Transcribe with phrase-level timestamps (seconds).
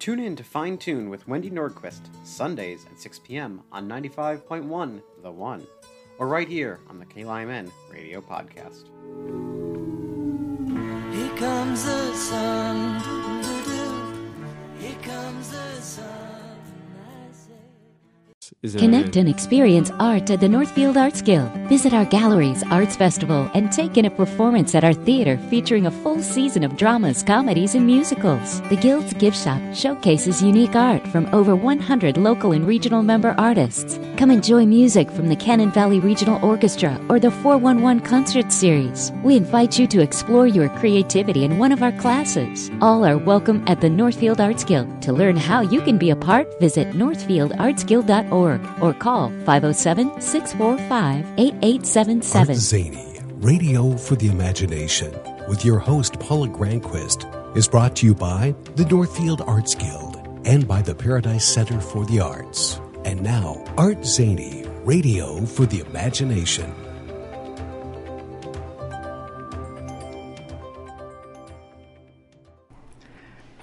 [0.00, 3.62] Tune in to Fine Tune with Wendy Nordquist, Sundays at 6 p.m.
[3.70, 5.66] on 95.1 The One,
[6.18, 8.86] or right here on the KYMN Radio Podcast.
[11.14, 12.98] Here comes the sun.
[14.78, 16.19] Here comes the sun.
[18.62, 21.50] Is Connect and experience art at the Northfield Arts Guild.
[21.70, 25.90] Visit our galleries, arts festival, and take in a performance at our theater featuring a
[25.90, 28.60] full season of dramas, comedies, and musicals.
[28.68, 33.98] The Guild's gift shop showcases unique art from over 100 local and regional member artists.
[34.18, 39.10] Come enjoy music from the Cannon Valley Regional Orchestra or the 411 Concert Series.
[39.24, 42.70] We invite you to explore your creativity in one of our classes.
[42.82, 45.00] All are welcome at the Northfield Arts Guild.
[45.00, 48.49] To learn how you can be a part, visit northfieldartsguild.org
[48.80, 52.56] or call 507 645 Art 8877.
[52.56, 55.14] Zany, Radio for the Imagination,
[55.48, 57.26] with your host Paula Granquist,
[57.56, 62.06] is brought to you by the Northfield Arts Guild and by the Paradise Center for
[62.06, 62.80] the Arts.
[63.04, 66.74] And now, Art Zany, Radio for the Imagination.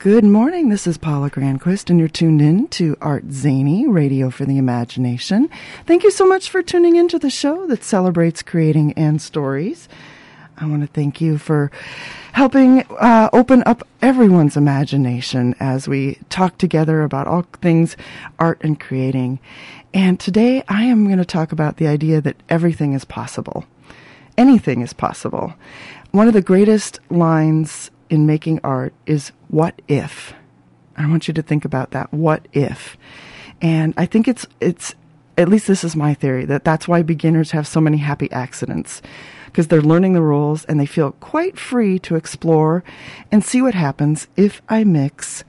[0.08, 0.70] Good morning.
[0.70, 5.50] This is Paula Granquist, and you're tuned in to Art Zany, Radio for the Imagination.
[5.86, 9.90] Thank you so much for tuning into the show that celebrates creating and stories.
[10.56, 11.72] I want to thank you for
[12.32, 17.98] helping uh, open up everyone's imagination as we talk together about all things
[18.40, 19.42] art and creating.
[19.94, 23.66] And today I am going to talk about the idea that everything is possible.
[24.38, 25.54] Anything is possible.
[26.12, 30.34] One of the greatest lines in making art is what if?
[30.98, 32.12] I want you to think about that.
[32.14, 32.98] What if?
[33.62, 34.96] And I think it's it's
[35.38, 39.02] at least this is my theory that that's why beginners have so many happy accidents
[39.46, 42.84] because they're learning the rules and they feel quite free to explore
[43.32, 45.44] and see what happens if I mix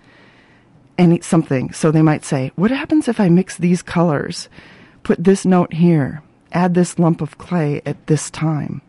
[0.98, 1.72] any something.
[1.72, 4.48] So they might say, "What happens if I mix these colors?
[5.02, 8.82] Put this note here, add this lump of clay at this time,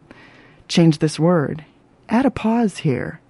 [0.67, 1.63] change this word,
[2.09, 3.21] add a pause here."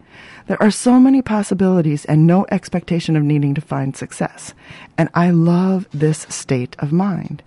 [0.49, 4.55] There are so many possibilities and no expectation of needing to find success.
[4.97, 7.43] And I love this state of mind.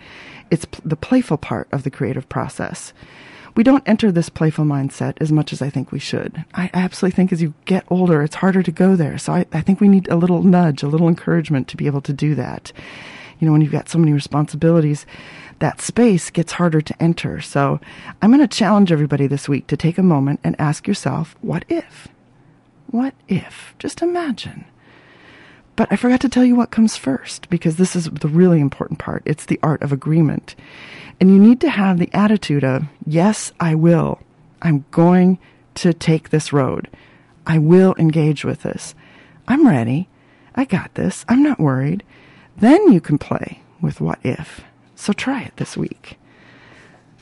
[0.52, 2.92] It's the playful part of the creative process.
[3.56, 6.44] We don't enter this playful mindset as much as I think we should.
[6.54, 9.18] I absolutely think as you get older, it's harder to go there.
[9.18, 12.02] So I, I think we need a little nudge, a little encouragement to be able
[12.02, 12.70] to do that.
[13.40, 15.06] You know, when you've got so many responsibilities,
[15.58, 17.40] that space gets harder to enter.
[17.40, 17.80] So
[18.22, 21.64] I'm going to challenge everybody this week to take a moment and ask yourself, what
[21.68, 22.06] if?
[22.92, 23.74] What if?
[23.78, 24.66] Just imagine.
[25.76, 28.98] But I forgot to tell you what comes first because this is the really important
[28.98, 29.22] part.
[29.24, 30.54] It's the art of agreement.
[31.18, 34.20] And you need to have the attitude of, yes, I will.
[34.60, 35.38] I'm going
[35.76, 36.90] to take this road.
[37.46, 38.94] I will engage with this.
[39.48, 40.08] I'm ready.
[40.54, 41.24] I got this.
[41.30, 42.04] I'm not worried.
[42.58, 44.60] Then you can play with what if.
[44.94, 46.18] So try it this week.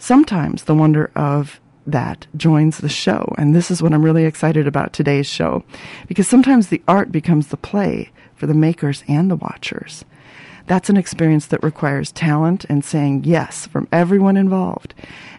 [0.00, 3.34] Sometimes the wonder of that joins the show.
[3.38, 5.64] And this is what I'm really excited about today's show
[6.06, 10.04] because sometimes the art becomes the play for the makers and the watchers.
[10.66, 14.94] That's an experience that requires talent and saying yes from everyone involved.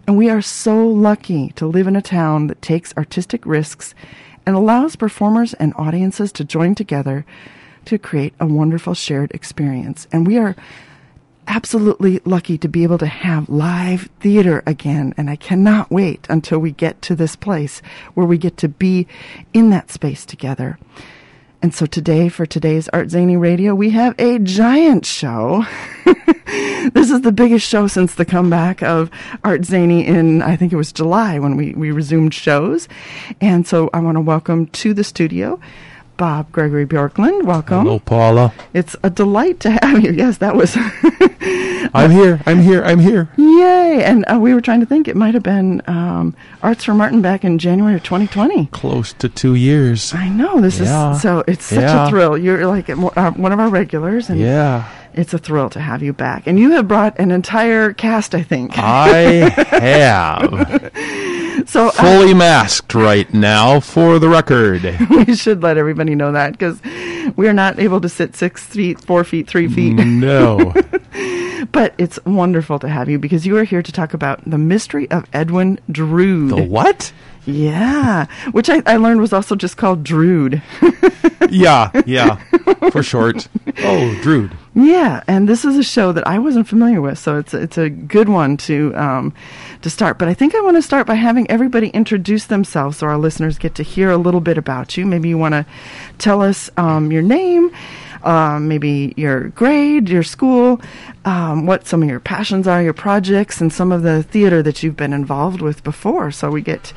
[0.05, 3.95] And we are so lucky to live in a town that takes artistic risks
[4.45, 7.25] and allows performers and audiences to join together
[7.85, 10.07] to create a wonderful shared experience.
[10.11, 10.55] And we are
[11.51, 15.13] absolutely lucky to be able to have live theater again.
[15.17, 17.81] And I cannot wait until we get to this place
[18.13, 19.05] where we get to be
[19.53, 20.79] in that space together.
[21.61, 25.65] And so today, for today's Art Zany Radio, we have a giant show.
[26.05, 29.11] this is the biggest show since the comeback of
[29.43, 32.87] Art Zany in, I think it was July when we, we resumed shows.
[33.41, 35.59] And so I want to welcome to the studio
[36.21, 37.45] Bob Gregory Bjorklund.
[37.45, 37.83] Welcome.
[37.83, 38.53] Hello, Paula.
[38.75, 40.11] It's a delight to have you.
[40.21, 40.77] Yes, that was.
[41.95, 42.39] I'm here.
[42.45, 42.83] I'm here.
[42.83, 43.27] I'm here.
[43.37, 44.03] Yay!
[44.03, 47.23] And uh, we were trying to think it might have been um, Arts for Martin
[47.23, 48.67] back in January of 2020.
[48.67, 50.13] Close to two years.
[50.13, 51.15] I know this Yeah.
[51.15, 51.43] is so.
[51.47, 52.05] It's such Yeah.
[52.05, 52.37] a thrill.
[52.37, 54.87] You're like uh, one of our regulars, and Yeah.
[55.15, 56.45] it's a thrill to have you back.
[56.45, 58.73] And you have brought an entire cast, I think.
[58.77, 59.49] I
[59.81, 60.91] have.
[61.65, 64.83] So I- Fully masked right now for the record.
[65.09, 66.81] we should let everybody know that because
[67.35, 69.93] we are not able to sit six feet, four feet, three feet.
[69.93, 70.73] No.
[71.71, 75.09] But it's wonderful to have you because you are here to talk about the mystery
[75.11, 76.49] of Edwin Drood.
[76.49, 77.13] The what?
[77.45, 80.61] Yeah, which I, I learned was also just called Drood.
[81.49, 82.35] Yeah, yeah.
[82.91, 83.49] For short.
[83.79, 84.51] Oh, Drood.
[84.73, 87.89] Yeah, and this is a show that I wasn't familiar with, so it's it's a
[87.89, 89.33] good one to um,
[89.81, 90.17] to start.
[90.17, 93.57] But I think I want to start by having everybody introduce themselves, so our listeners
[93.57, 95.05] get to hear a little bit about you.
[95.05, 95.65] Maybe you want to
[96.17, 97.71] tell us um, your name,
[98.23, 100.81] um, maybe your grade, your school,
[101.25, 104.83] um, what some of your passions are, your projects, and some of the theater that
[104.83, 106.31] you've been involved with before.
[106.31, 106.93] So we get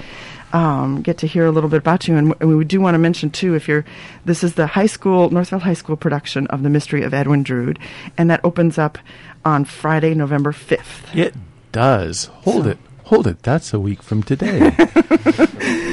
[0.52, 2.16] um, get to hear a little bit about you.
[2.16, 3.84] And, w- we do want to mention too, if you're,
[4.24, 7.80] this is the high school Northfield High School production of The Mystery of Edwin Drood,
[8.16, 8.96] and that opens up
[9.44, 11.12] on Friday, November fifth.
[11.12, 11.34] It
[11.74, 12.26] does.
[12.44, 12.78] Hold it.
[13.04, 13.42] Hold it.
[13.42, 14.74] That's a week from today.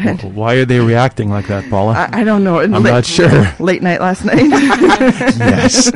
[0.00, 1.94] Well, Why are they reacting like that, Paula?
[1.94, 2.60] I, I don't know.
[2.60, 3.52] I'm not sure.
[3.58, 4.36] Late night last night.
[4.48, 5.86] yes.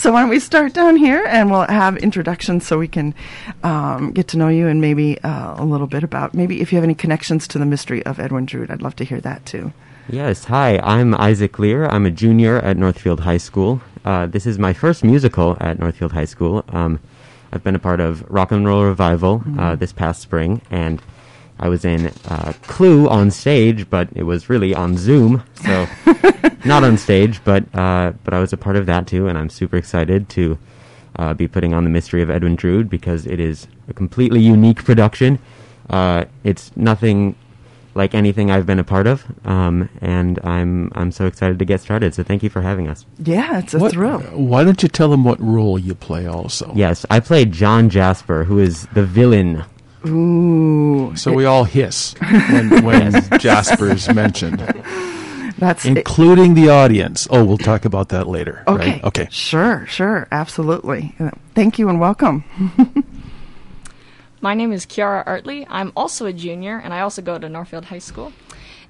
[0.00, 3.14] so why don't we start down here and we'll have introductions so we can
[3.62, 6.76] um, get to know you and maybe uh, a little bit about maybe if you
[6.76, 8.70] have any connections to the mystery of Edwin Drood.
[8.70, 9.74] I'd love to hear that too.
[10.08, 11.84] Yes, hi, I'm Isaac Lear.
[11.84, 13.82] I'm a junior at Northfield High School.
[14.06, 16.64] Uh, this is my first musical at Northfield High School.
[16.70, 16.98] Um,
[17.52, 21.00] I've been a part of Rock and Roll Revival uh, this past spring, and
[21.58, 25.86] I was in uh, Clue on stage, but it was really on Zoom, so
[26.64, 29.50] not on stage, but uh, but I was a part of that too, and I'm
[29.50, 30.58] super excited to
[31.16, 34.84] uh, be putting on the Mystery of Edwin Drood because it is a completely unique
[34.84, 35.38] production.
[35.90, 37.34] Uh, it's nothing
[37.98, 41.82] like anything I've been a part of, um, and I'm I'm so excited to get
[41.82, 42.14] started.
[42.14, 43.04] So thank you for having us.
[43.18, 44.20] Yeah, it's a What- thrill.
[44.32, 46.72] Why don't you tell them what role you play also?
[46.74, 49.64] Yes, I play John Jasper, who is the villain.
[50.06, 54.60] Ooh, So we all hiss when, when is mentioned,
[55.58, 57.26] that's including the audience.
[57.30, 58.62] Oh, we'll talk about that later.
[58.68, 58.92] Okay.
[58.92, 59.04] Right?
[59.04, 59.26] Okay.
[59.30, 61.14] Sure, sure, absolutely.
[61.18, 62.44] Uh, Thank you and welcome.
[64.40, 65.66] My name is Kiara Artley.
[65.68, 68.32] I'm also a junior, and I also go to Northfield High School.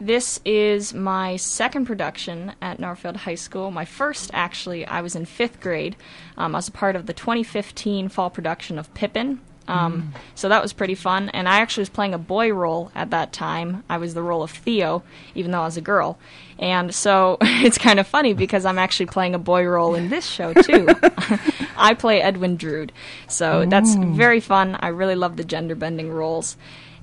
[0.01, 3.71] This is my second production at Northfield High School.
[3.71, 5.97] My first, actually, I was in fifth grade.
[6.37, 9.41] Um, I was a part of the 2015 fall production of Pippin.
[9.67, 11.29] Um, So that was pretty fun.
[11.31, 13.85] And I actually was playing a boy role at that time.
[13.89, 15.03] I was the role of Theo,
[15.35, 16.19] even though I was a girl.
[16.59, 20.27] And so it's kind of funny because I'm actually playing a boy role in this
[20.27, 20.89] show, too.
[21.77, 22.93] I play Edwin Drood.
[23.29, 24.77] So that's very fun.
[24.81, 26.57] I really love the gender bending roles.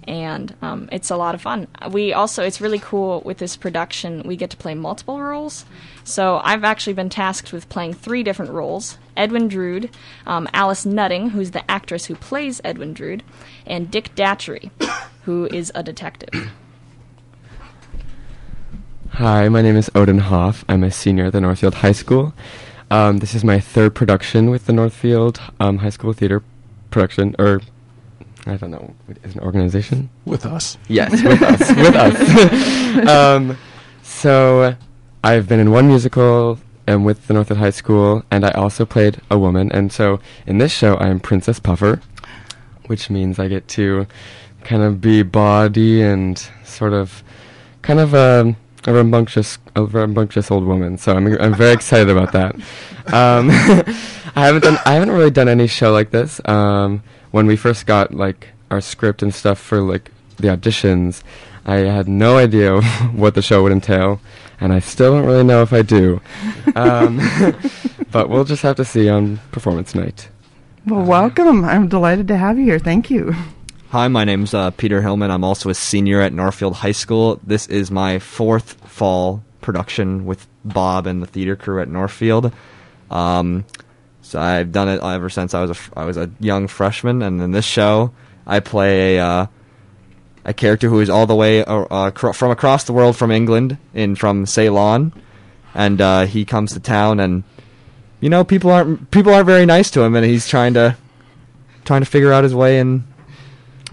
[0.08, 1.68] And um, it's a lot of fun.
[1.90, 5.66] We also, it's really cool with this production, we get to play multiple roles.
[6.04, 9.90] So I've actually been tasked with playing three different roles Edwin Drood,
[10.28, 13.24] um, Alice Nutting, who's the actress who plays Edwin Drood,
[13.66, 14.70] and Dick Datchery,
[15.24, 16.52] who is a detective.
[19.12, 20.66] Hi, my name is Odin Hoff.
[20.68, 22.34] I'm a senior at the Northfield High School.
[22.92, 26.44] Um, this is my third production with the Northfield um, High School Theater
[26.92, 27.62] production, or
[28.46, 28.94] I don't know,
[29.24, 30.10] is an organization?
[30.26, 30.78] With us.
[30.90, 33.08] Yes, with us, with us.
[33.08, 33.58] um,
[34.04, 34.76] so
[35.24, 39.22] I've been in one musical and with the Northfield High School, and I also played
[39.32, 39.72] a woman.
[39.72, 42.02] And so in this show, I am Princess Puffer,
[42.88, 44.08] which means I get to
[44.64, 47.24] kind of be bawdy and sort of
[47.82, 48.56] kind of a,
[48.88, 50.98] a rambunctious, a rambunctious old woman.
[50.98, 52.56] So I'm I'm very excited about that.
[53.14, 53.50] Um,
[54.36, 56.42] I haven't done I haven't really done any show like this.
[56.46, 61.24] Um, when we first got like our script and stuff for like the auditions,
[61.66, 62.82] I had no idea
[63.14, 64.22] what the show would entail,
[64.60, 66.22] and I still don't really know if I do.
[66.76, 67.18] Um,
[68.12, 70.30] but we'll just have to see on performance night.
[70.86, 71.66] Well, welcome.
[71.66, 72.80] I'm delighted to have you here.
[72.80, 73.34] Thank you.
[73.96, 75.32] Hi, my name's uh, Peter Hillman.
[75.32, 77.40] I'm also a senior at Northfield High School.
[77.42, 82.52] This is my fourth fall production with Bob and the theater crew at Northfield.
[83.10, 83.64] Um,
[84.22, 87.42] so I've done it ever since I was a I was a young freshman, and
[87.42, 88.12] in this show,
[88.46, 89.48] I play a uh,
[90.44, 93.78] a character who is all the way uh, uh, from across the world from England,
[93.94, 95.14] in from Ceylon,
[95.74, 97.46] and uh, he comes to town, and
[98.20, 100.98] you know people aren't people aren't very nice to him, and he's trying to
[101.86, 103.06] trying to figure out his way in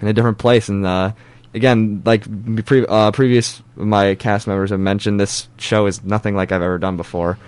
[0.03, 0.69] in a different place.
[0.69, 1.13] And uh,
[1.55, 2.25] again, like
[2.67, 6.79] pre- uh, previous my cast members have mentioned, this show is nothing like I've ever
[6.79, 7.39] done before,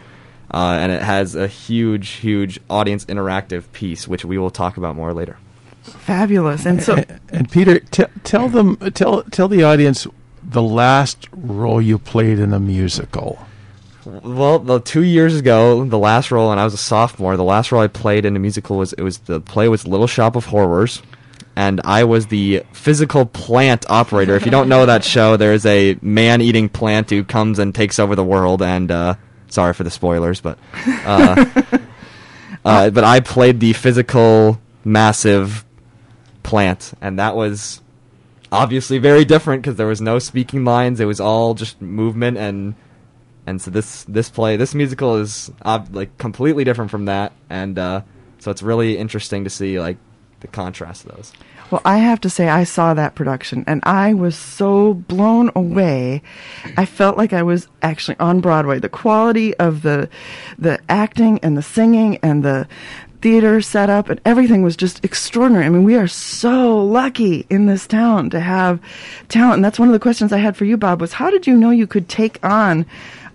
[0.53, 4.97] uh, and it has a huge, huge audience interactive piece, which we will talk about
[4.97, 5.37] more later.
[5.83, 6.65] Fabulous.
[6.65, 10.07] And so, And, and Peter, t- tell them, tell tell the audience
[10.43, 13.47] the last role you played in a musical.
[14.05, 17.37] Well, the two years ago, the last role, and I was a sophomore.
[17.37, 20.07] The last role I played in a musical was it was the play was Little
[20.07, 21.03] Shop of Horrors,
[21.57, 24.35] and I was the physical plant operator.
[24.35, 27.99] if you don't know that show, there is a man-eating plant who comes and takes
[27.99, 28.63] over the world.
[28.63, 29.15] And uh,
[29.49, 31.45] sorry for the spoilers, but uh,
[32.65, 35.65] uh, but I played the physical, massive
[36.43, 37.81] plant, and that was
[38.51, 41.01] obviously very different because there was no speaking lines.
[41.01, 42.75] It was all just movement and
[43.47, 45.51] and so this this play this musical is
[45.91, 48.01] like completely different from that and uh,
[48.39, 49.99] so it's really interesting to see like
[50.45, 51.33] the contrast of those
[51.71, 56.21] Well, I have to say, I saw that production and I was so blown away.
[56.77, 58.79] I felt like I was actually on Broadway.
[58.79, 60.11] The quality of the,
[60.59, 62.69] the acting and the singing and the
[63.23, 65.65] theater setup and everything was just extraordinary.
[65.65, 68.79] I mean, we are so lucky in this town to have
[69.31, 69.55] talent.
[69.55, 71.57] And that's one of the questions I had for you, Bob, was how did you
[71.57, 72.85] know you could take on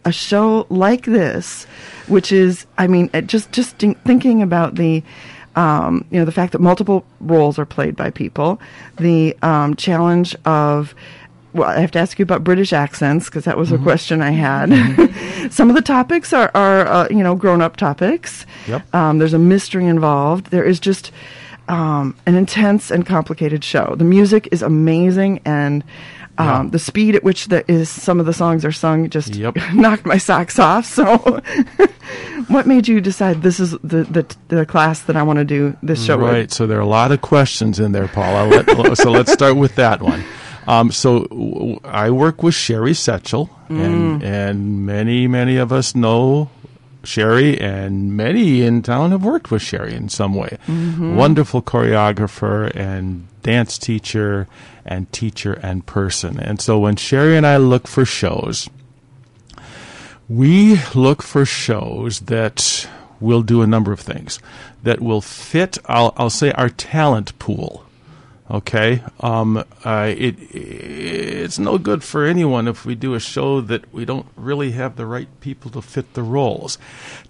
[0.05, 1.65] a show like this,
[2.07, 5.03] which is, I mean, just, just thinking about the,
[5.55, 8.59] um, you know, the fact that multiple roles are played by people,
[8.97, 10.95] the um, challenge of,
[11.53, 14.31] well, I have to ask you about British accents because that was a question I
[14.31, 15.51] had.
[15.51, 18.45] Some of the topics are, are uh, you know, grown up topics.
[18.67, 18.93] Yep.
[18.93, 20.47] Um, there's a mystery involved.
[20.47, 21.11] There is just
[21.67, 23.95] um, an intense and complicated show.
[23.97, 25.83] The music is amazing, and
[26.39, 26.69] um, Yeah.
[26.71, 29.57] the speed at which the, is some of the songs are sung just Yep.
[29.73, 30.85] knocked my socks off.
[30.85, 31.17] So,
[32.47, 35.75] what made you decide this is the the, the class that I want to do
[35.83, 36.31] this show with?
[36.31, 36.51] Right.
[36.51, 38.47] So there are a lot of questions in there, Paula.
[38.47, 40.23] Let, so let's start with that one.
[40.67, 46.49] Um, so w- I work with Sherry Setchell, and and many many of us know
[47.03, 50.57] Sherry, and many in town have worked with Sherry in some way.
[50.67, 51.15] Mm-hmm.
[51.15, 54.47] Wonderful choreographer and dance teacher
[54.85, 56.39] and teacher and person.
[56.39, 58.69] And so when Sherry and I look for shows,
[60.27, 62.87] we look for shows that
[63.19, 64.39] will do a number of things
[64.83, 67.85] that will fit I'll, I'll say our talent pool
[68.49, 69.03] okay?
[69.19, 74.05] Um, uh, it it's no good for anyone if we do a show that we
[74.05, 76.77] don't really have the right people to fit the roles.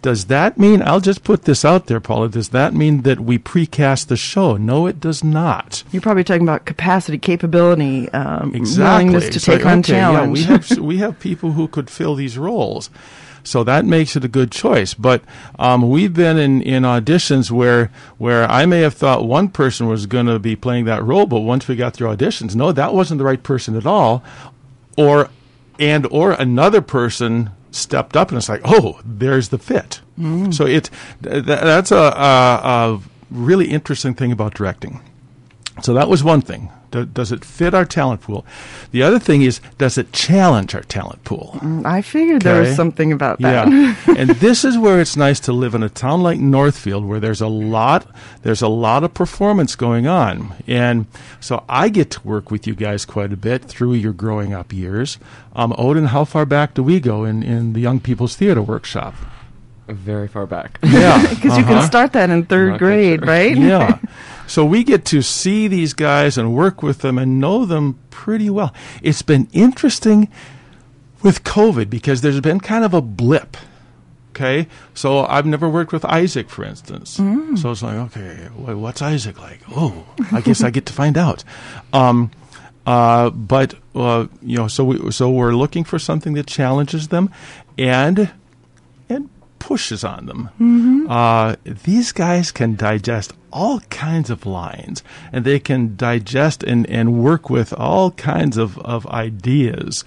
[0.01, 3.37] Does that mean I'll just put this out there Paula does that mean that we
[3.37, 4.57] precast the show?
[4.57, 5.83] No it does not.
[5.91, 9.05] You're probably talking about capacity, capability, um, exactly.
[9.09, 12.15] willingness to So, take on okay, yeah, we have we have people who could fill
[12.15, 12.89] these roles,
[13.43, 14.93] so that makes it a good choice.
[14.93, 15.23] But
[15.57, 20.05] um, we've been in, in auditions where where I may have thought one person was
[20.05, 23.17] going to be playing that role, but once we got through auditions, no, that wasn't
[23.19, 24.23] the right person at all,
[24.97, 25.29] or
[25.79, 30.01] and or another person stepped up and it's like, oh, there's the fit.
[30.51, 30.89] So it
[31.23, 34.99] th- that's a, a, a really interesting thing about directing.
[35.81, 36.71] So that was one thing.
[36.91, 38.45] Do, does it fit our talent pool?
[38.91, 41.59] The other thing is, does it challenge our talent pool?
[41.85, 43.67] I figured there was something about that.
[43.67, 47.19] Yeah, and this is where it's nice to live in a town like Northfield, where
[47.19, 48.07] there's a lot,
[48.41, 51.05] there's a lot of performance going on, and
[51.39, 54.73] so I get to work with you guys quite a bit through your growing up
[54.73, 55.17] years.
[55.55, 59.15] Um, Odin, how far back do we go in in the Young People's Theater Workshop?
[59.87, 60.79] Very far back.
[60.83, 61.87] Yeah, Because you can uh-huh.
[61.87, 63.27] start that in third grade, sure.
[63.27, 63.57] right?
[63.57, 63.99] yeah.
[64.49, 68.49] So we get to see these guys and work with them and know them pretty
[68.49, 68.73] well.
[69.03, 70.27] It's been interesting
[71.21, 73.55] with COVID because there's been kind of a blip.
[74.31, 77.19] Okay, so I've never worked with Isaac, for instance.
[77.61, 79.59] So it's like, okay, what's Isaac like?
[79.69, 81.43] Oh, I guess I get to find out.
[81.93, 82.31] Um,
[82.87, 87.29] uh, but uh, you know, so we so we're looking for something that challenges them,
[87.77, 88.31] and
[89.59, 91.07] pushes on them.
[91.09, 97.21] Uh, these guys can digest all kinds of lines, and they can digest and, and
[97.23, 100.03] work with all kinds of, of ideas.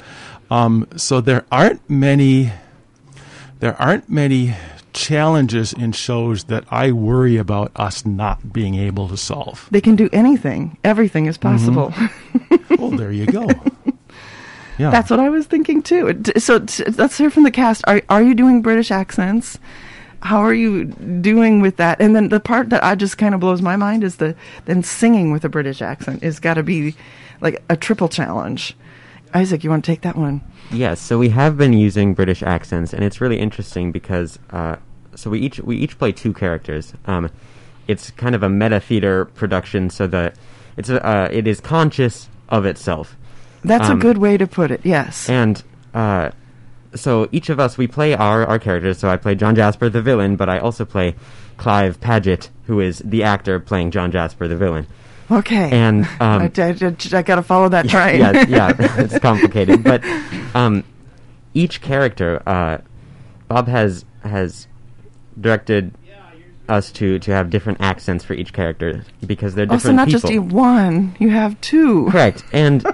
[0.51, 2.53] Um, so there aren't many
[3.61, 4.57] there aren't many
[4.93, 9.69] challenges in shows that I worry about us not being able to solve.
[9.71, 10.77] They can do anything.
[10.83, 11.95] Everything is possible.
[12.77, 13.47] Well, there you go.
[14.79, 14.91] Yeah.
[14.91, 16.23] That's what I was thinking too.
[16.39, 17.85] So t- let's hear from the cast.
[17.87, 19.59] Are are you doing British accents?
[20.23, 22.01] How are you doing with that?
[22.01, 24.37] And then the part that I just kind of blows my mind is the
[24.67, 26.95] then singing with a British accent is got to be
[27.41, 28.77] like a triple challenge.
[29.35, 30.43] Isaac, you want to take that one?
[30.71, 34.77] Yes, so we have been using British accents, and it's really interesting because uh,
[35.15, 36.95] so we each we each play two characters.
[37.07, 37.31] Um,
[37.89, 40.37] it's kind of a meta theater production, so that
[40.77, 43.17] it's a, uh, it is conscious of itself,
[43.65, 44.81] That's Um, a good way to put it.
[44.85, 45.29] Yes.
[45.29, 45.63] and
[45.95, 46.31] uh,
[46.95, 48.99] so each of us we play our our characters.
[48.99, 51.15] So I play John Jasper, the villain, but I also play
[51.57, 54.87] Clive Paget, who is the actor playing John Jasper, the villain.
[55.31, 55.71] okay.
[55.71, 58.21] And um, I, got to follow that train.
[58.21, 59.85] yeah, yeah, it's complicated.
[59.85, 60.03] But
[60.55, 60.83] um,
[61.55, 62.79] each character, uh,
[63.49, 64.67] Bob has has
[65.41, 65.95] directed
[66.69, 70.21] us to to have different accents for each character because they're different so not people.
[70.21, 72.09] just you one, you have two.
[72.11, 72.85] Correct, and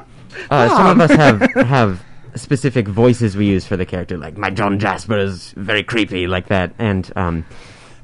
[0.50, 2.04] uh, some of us have have
[2.34, 4.16] specific voices we use for the character.
[4.16, 7.44] Like my John Jasper is very creepy, like that, and um,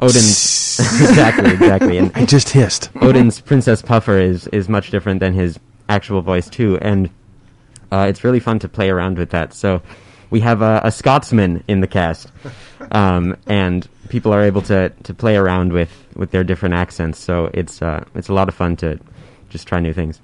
[0.01, 2.91] Odin's exactly, exactly, and I just hissed.
[3.01, 7.11] Odin's Princess Puffer is is much different than his actual voice too, and
[7.93, 9.55] uh, it's really fun to play around with that.
[9.55, 9.83] So
[10.31, 12.33] we have a, a Scotsman in the cast,
[12.91, 17.19] um, and people are able to, to play around with, with their different accents.
[17.19, 18.99] So it's uh, it's a lot of fun to
[19.49, 20.21] just try new things.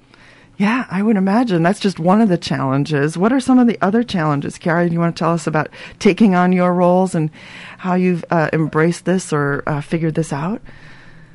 [0.57, 3.17] Yeah, I would imagine that's just one of the challenges.
[3.17, 4.89] What are some of the other challenges, Carrie?
[4.89, 7.31] Do you want to tell us about taking on your roles and
[7.79, 10.61] how you've uh, embraced this or uh, figured this out?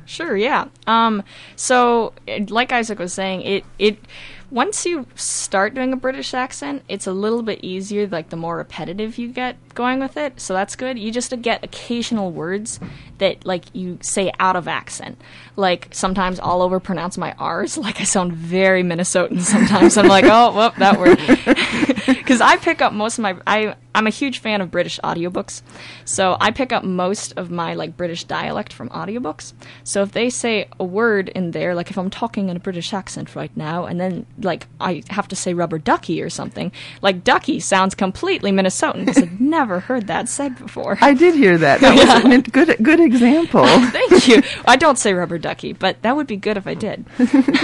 [0.05, 0.67] Sure, yeah.
[0.87, 1.23] Um,
[1.57, 2.13] so,
[2.47, 3.99] like Isaac was saying, it it
[4.49, 8.07] once you start doing a British accent, it's a little bit easier.
[8.07, 10.97] Like the more repetitive you get going with it, so that's good.
[10.97, 12.79] You just get occasional words
[13.17, 15.19] that like you say out of accent.
[15.55, 17.77] Like sometimes I'll overpronounce my R's.
[17.87, 19.95] Like I sound very Minnesotan sometimes.
[19.97, 21.17] I'm like, oh, whoop, that word.
[22.27, 25.61] Because I pick up most of my I I'm a huge fan of British audiobooks,
[26.05, 29.53] so I pick up most of my like British dialect from audiobooks.
[29.83, 32.93] So if they say a word in there, like if I'm talking in a British
[32.93, 37.23] accent right now, and then like I have to say rubber ducky or something, like
[37.23, 40.97] ducky sounds completely Minnesotan because I've never heard that said before.
[41.01, 41.81] I did hear that.
[41.81, 43.65] That was a good good example.
[43.67, 44.41] Thank you.
[44.65, 47.05] I don't say rubber ducky, but that would be good if I did.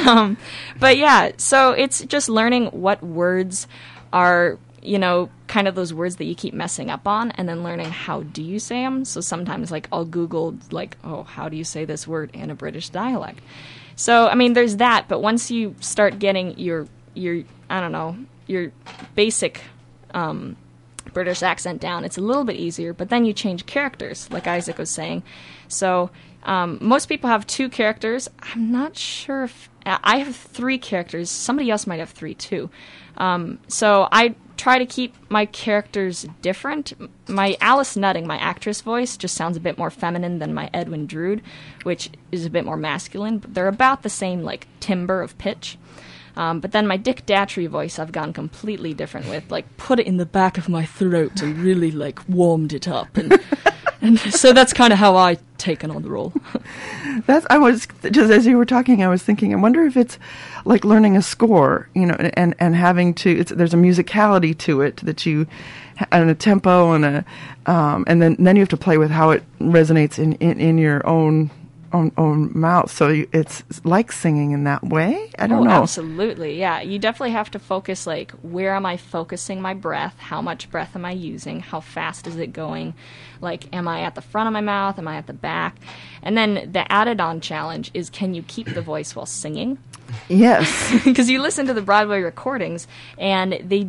[0.08, 0.38] um,
[0.80, 3.68] but yeah, so it's just learning what words
[4.12, 7.64] are, you know, kind of those words that you keep messing up on, and then
[7.64, 9.06] learning how do you say them.
[9.06, 12.56] So sometimes, like, I'll Google, like, oh, how do you say this word in a
[12.56, 13.40] British dialect?
[13.96, 15.08] So I mean, there's that.
[15.08, 18.72] But once you start getting your your I don't know your
[19.16, 19.62] basic
[20.14, 20.58] um,
[21.14, 22.94] British accent down, it's a little bit easier.
[22.94, 25.24] But then you change characters, like Isaac was saying.
[25.68, 26.10] So
[26.44, 28.30] um, most people have two characters.
[28.42, 31.30] I'm not sure if I have three characters.
[31.30, 32.70] Somebody else might have three too.
[33.18, 36.94] Um, so I try to keep my characters different.
[37.28, 41.06] My Alice Nutting, my actress voice, just sounds a bit more feminine than my Edwin
[41.06, 41.42] Drood,
[41.84, 43.40] which is a bit more masculine.
[43.40, 45.78] But they're about the same like timbre of pitch.
[46.36, 49.50] Um, but then my Dick Datchery voice, I've gone completely different with.
[49.52, 53.16] Like, put it in the back of my throat and really like warmed it up,
[53.18, 53.40] and
[54.02, 56.34] and so that's kind of how I taken on the role.
[57.26, 59.54] That's I was just as you were talking, I was thinking.
[59.54, 60.20] I wonder if it's
[60.66, 63.30] like learning a score, you know, and and having to.
[63.30, 65.48] It's, there's a musicality to it that you,
[66.12, 67.26] and a tempo and a,
[67.66, 70.78] um, and then then you have to play with how it resonates in in, in
[70.78, 71.50] your own.
[71.94, 75.30] Own, own mouth, so you, it's like singing in that way.
[75.38, 75.84] I don't oh, know.
[75.84, 76.82] Absolutely, yeah.
[76.82, 78.08] You definitely have to focus.
[78.08, 80.18] Like, where am I focusing my breath?
[80.18, 81.60] How much breath am I using?
[81.60, 82.96] How fast is it going?
[83.42, 84.98] Like, am I at the front of my mouth?
[84.98, 85.78] Am I at the back?
[86.24, 89.78] And then the added-on challenge is, can you keep the voice while singing?
[90.30, 93.88] Yes, because you listen to the Broadway recordings, and they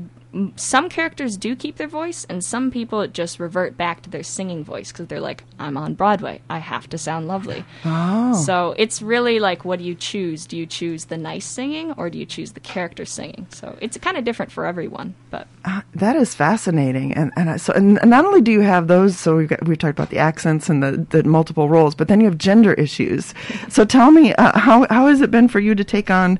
[0.57, 4.65] some characters do keep their voice, and some people just revert back to their singing
[4.65, 8.35] voice because they're like, "I'm on Broadway, I have to sound lovely." Oh.
[8.45, 10.47] So it's really like, what do you choose?
[10.47, 13.47] Do you choose the nice singing, or do you choose the character singing?
[13.51, 17.57] So it's kind of different for everyone, but Uh, that is fascinating, and and I-
[17.57, 20.19] so and not only do you have those, so we've got, we talked about the
[20.19, 23.35] accents and the, the multiple roles, but then you have gender issues.
[23.69, 26.39] So tell me, uh, how how has it been for you to take on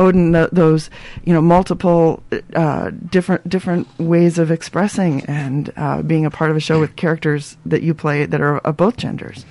[0.00, 0.90] Odin th- those
[1.24, 2.22] you know multiple
[2.54, 6.96] uh, different different ways of expressing and uh, being a part of a show with
[6.96, 9.44] characters that you play that are of both genders?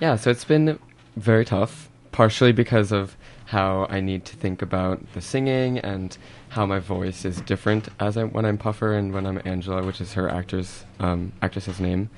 [0.00, 0.78] Yeah, so it's been
[1.16, 3.16] very tough, partially because of
[3.46, 6.16] how I need to think about the singing and
[6.50, 10.00] how my voice is different as I when I'm Puffer and when I'm Angela, which
[10.00, 12.10] is her actor's um, actress's name.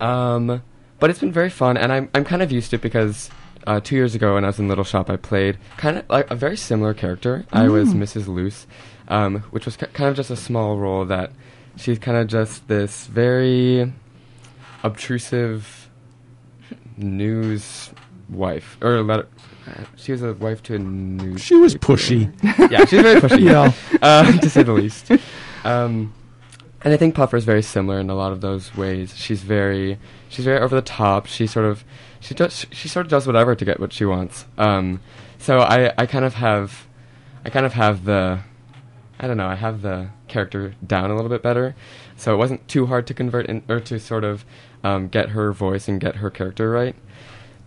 [0.00, 0.62] Um,
[0.98, 3.30] but it's been very fun, and I'm I'm kind of used to it because
[3.66, 6.30] uh, two years ago when I was in Little Shop, I played kind of like
[6.30, 7.44] a very similar character.
[7.52, 7.98] I was Mm.
[8.02, 8.26] Mrs.
[8.28, 8.66] Luce,
[9.08, 11.32] um, which was ki kind of just a small role that
[11.76, 13.92] she's kind of just this very
[14.82, 15.88] obtrusive
[16.96, 17.90] news
[18.28, 19.28] wife or letter.
[19.96, 21.40] She was a wife to a news.
[21.40, 22.32] She was pushy.
[22.70, 23.40] yeah, she's very pushy.
[23.44, 23.72] Yeah.
[24.02, 25.10] uh, to say the least.
[25.64, 26.12] Um,
[26.84, 29.16] and I think Puffer is very similar in a lot of those ways.
[29.16, 31.26] She's very, she's very over the top.
[31.26, 31.84] She sort of,
[32.20, 34.46] she does, she sort of does whatever to get what she wants.
[34.58, 35.00] Um,
[35.38, 36.86] so I, I kind of have,
[37.44, 38.40] I kind of have the,
[39.18, 41.74] I don't know, I have the character down a little bit better.
[42.16, 44.44] So it wasn't too hard to convert in, or to sort of
[44.84, 46.96] um, get her voice and get her character right.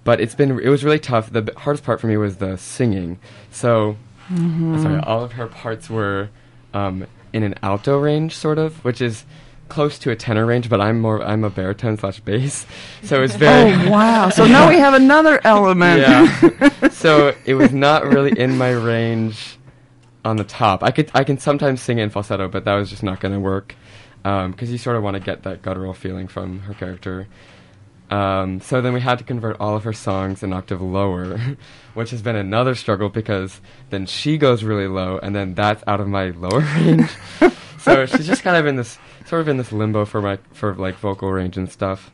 [0.04, 1.32] But it's been, it was really tough.
[1.32, 3.20] The hardest part for me was the singing.
[3.52, 3.98] So,
[4.30, 4.80] Mhm.
[4.82, 6.30] sorry, all of her parts were
[6.74, 9.26] um, in an alto range, sort of, which is
[9.68, 10.70] close to a tenor range.
[10.70, 12.66] But I'm more, I'm a baritone slash bass,
[13.04, 13.74] so it's oh, very.
[13.74, 14.30] Oh wow!
[14.30, 16.02] So now we have another element.
[16.02, 16.90] Yeah.
[16.90, 19.58] so it was not really in my range
[20.24, 20.82] on the top.
[20.82, 23.34] I could I can sometimes sing it in falsetto, but that was just not going
[23.34, 23.76] to work
[24.24, 27.28] um, because you sort of want to get that guttural feeling from her character.
[28.12, 31.40] Um, so then we had to convert all of her songs an octave lower,
[31.96, 36.00] which has been another struggle because then she goes really low, and then that's out
[36.00, 37.10] of my lower range.
[37.80, 40.76] so she's just kind of in this sort of in this limbo for my for
[40.76, 42.12] like vocal range and stuff.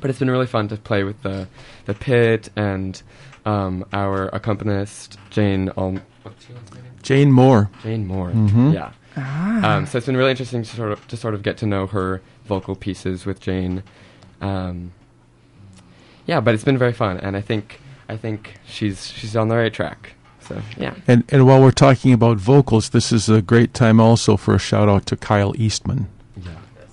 [0.00, 1.48] But it's been really fun to play with the
[1.84, 3.00] the pit and
[3.44, 5.66] um, our accompanist Jane.
[5.68, 6.84] What's your last name?
[7.02, 7.70] Jane Moore.
[7.82, 8.30] Jane Moore.
[8.30, 8.72] Mhm.
[8.72, 8.92] Yeah.
[9.16, 9.76] Ah.
[9.76, 11.86] Um, so it's been really interesting to sort of to sort of get to know
[11.88, 13.82] her vocal pieces with Jane.
[14.40, 14.92] Um,
[16.30, 18.40] yeah, but it's been very fun, and I think I think
[18.74, 20.14] she's she's on the right track.
[20.48, 20.94] So yeah.
[21.08, 24.58] And and while we're talking about vocals, this is a great time also for a
[24.58, 26.06] shout out to Kyle Eastman,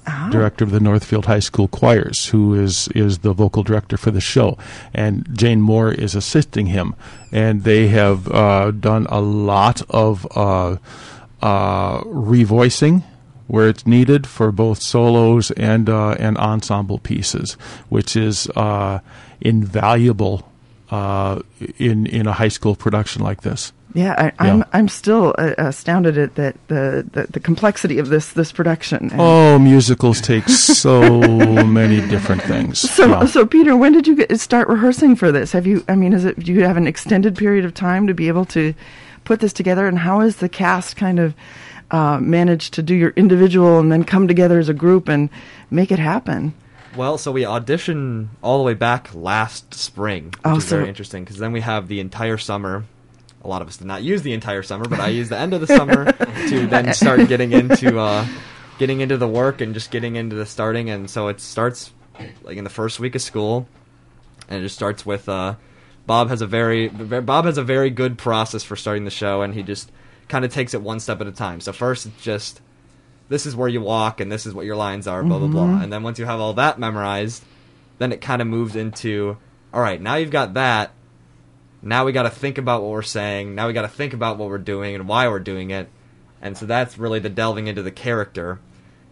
[0.10, 0.30] Ah.
[0.32, 4.22] director of the Northfield High School Choirs, who is is the vocal director for the
[4.22, 4.58] show,
[4.94, 6.96] and Jane Moore is assisting him,
[7.32, 10.78] and they have uh, done a lot of uh,
[11.42, 12.00] uh,
[12.34, 13.04] revoicing
[13.48, 17.54] where it's needed for both solos and uh, and ensemble pieces,
[17.90, 19.00] which is uh,
[19.42, 20.50] invaluable
[20.92, 21.42] uh,
[21.78, 23.74] in in a high school production like this.
[23.94, 24.64] Yeah, I, I'm Yeah.
[24.74, 29.10] I'm still uh, astounded at that the, the the complexity of this this production.
[29.12, 31.00] And Oh, musicals take so
[31.66, 32.80] many different things.
[32.80, 33.26] So Yeah.
[33.26, 35.54] so Peter, when did you get, start rehearsing for this?
[35.54, 35.84] Have you?
[35.88, 36.38] I mean, is it?
[36.40, 38.74] Do you have an extended period of time to be able to
[39.24, 39.88] put this together?
[39.88, 41.34] And how is the cast kind of
[41.92, 45.30] uh, managed to do your individual and then come together as a group and
[45.72, 46.54] make it happen?
[46.96, 50.90] Well, so we auditioned all the way back last spring, which Oh, is so- very
[50.90, 52.86] interesting because then we have the entire summer.
[53.44, 55.54] A lot of us did not use the entire summer, but I used the end
[55.54, 56.12] of the summer
[56.50, 58.26] to then start getting into uh,
[58.80, 60.90] getting into the work and just getting into the starting.
[60.90, 61.94] And so it starts
[62.44, 63.68] like in the first week of school,
[64.50, 65.56] and it just starts with uh,
[66.08, 69.54] Bob has a very Bob has a very good process for starting the show, and
[69.54, 69.92] he just
[70.28, 71.60] kind of takes it one step at a time.
[71.62, 72.62] So first, it's just
[73.30, 75.66] this is where you walk and this is what your lines are, blah blah blah.
[75.66, 75.84] Mhm.
[75.84, 77.44] And then once you have all that memorized,
[77.98, 79.38] then it kind of moves into
[79.74, 80.92] all right, now you've got that.
[81.82, 83.54] Now we got to think about what we're saying.
[83.54, 85.90] Now we got to think about what we're doing and why we're doing it.
[86.42, 88.60] And so that's really the delving into the character.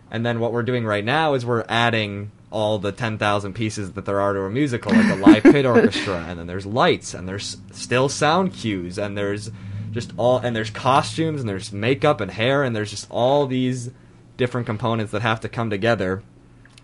[0.10, 4.06] And then what we're doing right now is we're adding all the 10,000 pieces that
[4.06, 7.28] there are to a musical, like a live pit orchestra, and then there's lights, and
[7.28, 9.52] there's still sound cues, and there's
[9.96, 13.90] just all, and there's costumes, and there's makeup and hair, and there's just all these
[14.38, 16.22] different components that have to come together.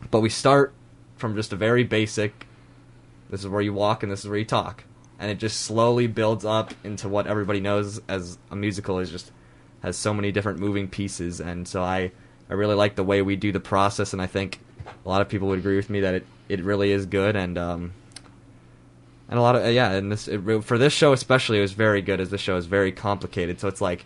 [0.10, 0.74] But we start
[1.17, 2.47] from just a very basic
[3.32, 4.84] this is where you walk and this is where you talk.
[5.17, 9.32] And it just slowly builds up into what everybody knows as a musical is just
[9.82, 12.12] has so many different moving pieces and so I
[12.50, 15.30] I really like the way we do the process and I think a lot of
[15.30, 17.93] people would agree with me that it, it really is good and um
[19.32, 22.02] and a lot of yeah and this it, for this show especially it was very
[22.02, 24.06] good as this show is very complicated so it's like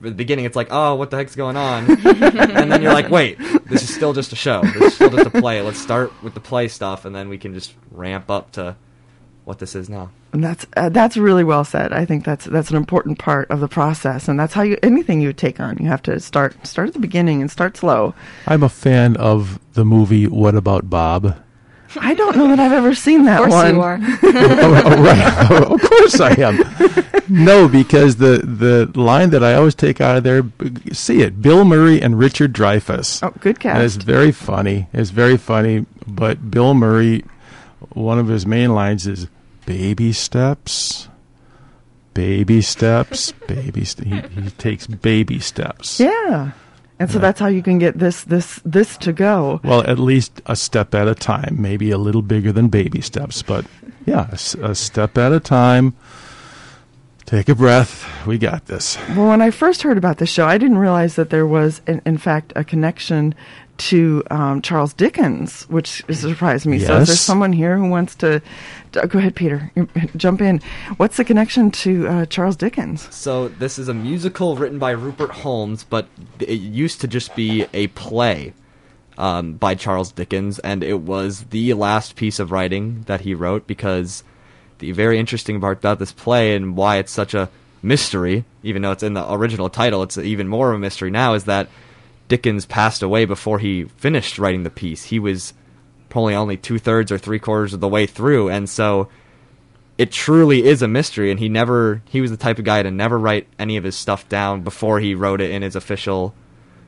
[0.00, 3.10] at the beginning it's like oh what the heck's going on and then you're like
[3.10, 6.12] wait this is still just a show this is still just a play let's start
[6.22, 8.76] with the play stuff and then we can just ramp up to
[9.44, 11.92] what this is now And that's uh, that's really well said.
[11.92, 15.22] I think that's that's an important part of the process, and that's how you anything
[15.22, 15.78] you take on.
[15.78, 18.12] You have to start start at the beginning and start slow.
[18.46, 21.36] I'm a fan of the movie What About Bob?
[22.00, 23.48] I don't know that I've ever seen that one.
[23.48, 23.74] Of course one.
[23.74, 23.98] you are.
[24.22, 25.62] Oh, oh, oh, right.
[25.72, 27.24] of course I am.
[27.28, 30.42] No, because the, the line that I always take out of there,
[30.92, 33.22] see it, Bill Murray and Richard Dreyfuss.
[33.22, 34.88] Oh, good And it's very funny.
[34.92, 35.86] It's very funny.
[36.06, 37.24] But Bill Murray,
[37.92, 39.26] one of his main lines is
[39.64, 41.08] baby steps,
[42.14, 43.84] baby steps, baby.
[43.84, 45.98] St- he, he takes baby steps.
[46.00, 46.52] Yeah,
[46.98, 49.60] and so that's how you can get this this this to go.
[49.62, 53.42] Well, at least a step at a time, maybe a little bigger than baby steps,
[53.42, 53.64] but
[54.06, 55.94] yeah, a step at a time.
[57.26, 58.06] Take a breath.
[58.24, 58.96] We got this.
[59.10, 62.00] Well, when I first heard about the show, I didn't realize that there was, in,
[62.06, 63.34] in fact, a connection
[63.78, 66.78] to um, Charles Dickens, which surprised me.
[66.78, 66.86] Yes.
[66.86, 68.40] So, is there someone here who wants to?
[68.92, 69.72] to- go ahead, Peter.
[70.16, 70.60] Jump in.
[70.98, 73.12] What's the connection to uh, Charles Dickens?
[73.14, 76.06] So this is a musical written by Rupert Holmes, but
[76.38, 78.54] it used to just be a play
[79.18, 83.66] um, by Charles Dickens, and it was the last piece of writing that he wrote
[83.66, 84.22] because
[84.78, 87.50] the very interesting part about this play and why it's such a
[87.82, 91.34] mystery, even though it's in the original title, it's even more of a mystery now,
[91.34, 91.68] is that
[92.28, 95.04] Dickens passed away before he finished writing the piece.
[95.04, 95.54] He was
[96.08, 99.08] probably only two thirds or three quarters of the way through, and so
[99.98, 102.90] it truly is a mystery and he never he was the type of guy to
[102.90, 106.34] never write any of his stuff down before he wrote it in his official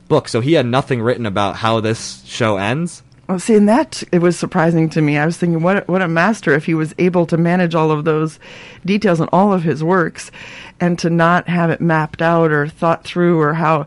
[0.09, 4.03] book so he had nothing written about how this show ends Well, see, and that
[4.11, 5.19] it was surprising to me.
[5.19, 7.91] I was thinking, what a- what a master if he was able to manage all
[7.91, 8.39] of those
[8.87, 10.31] details in all of his works,
[10.81, 13.87] and to not have it mapped out or thought through or how.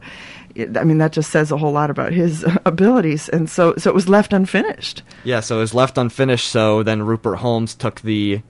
[0.77, 3.95] I mean, that just says a whole lot about his abilities, and so so it
[3.95, 5.01] was left unfinished.
[5.23, 8.41] yeah so it was left unfinished so then rupert holmes took the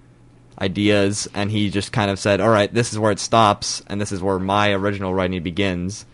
[0.60, 3.99] ideas and he just kind of said all right this is where it stops and
[4.01, 6.06] this is where my original writing begins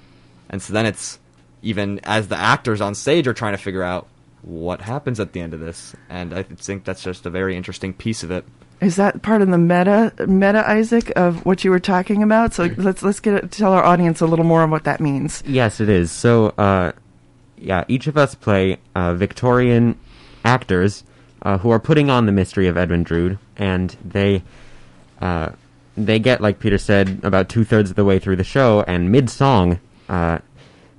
[0.50, 1.20] and so then it's
[1.62, 4.08] even as the actors on stage are trying to figure out
[4.48, 7.94] what happens at the end of this and i think that's just a very interesting
[7.94, 8.46] piece of it
[8.80, 12.54] Is that part of the meta meta Isaac of what you were talking about?
[12.54, 15.42] So let's let's get tell our audience a little more on what that means.
[15.48, 16.12] Yes, it is.
[16.12, 16.92] So, uh,
[17.58, 19.98] yeah, each of us play uh, Victorian
[20.46, 21.04] actors
[21.42, 24.44] uh, who are putting on the mystery of Edwin Drood, and they
[25.22, 25.50] uh,
[25.98, 29.12] they get, like Peter said, about two thirds of the way through the show, and
[29.12, 30.38] mid song, uh,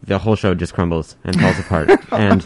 [0.08, 2.44] the whole show just crumbles and falls apart, and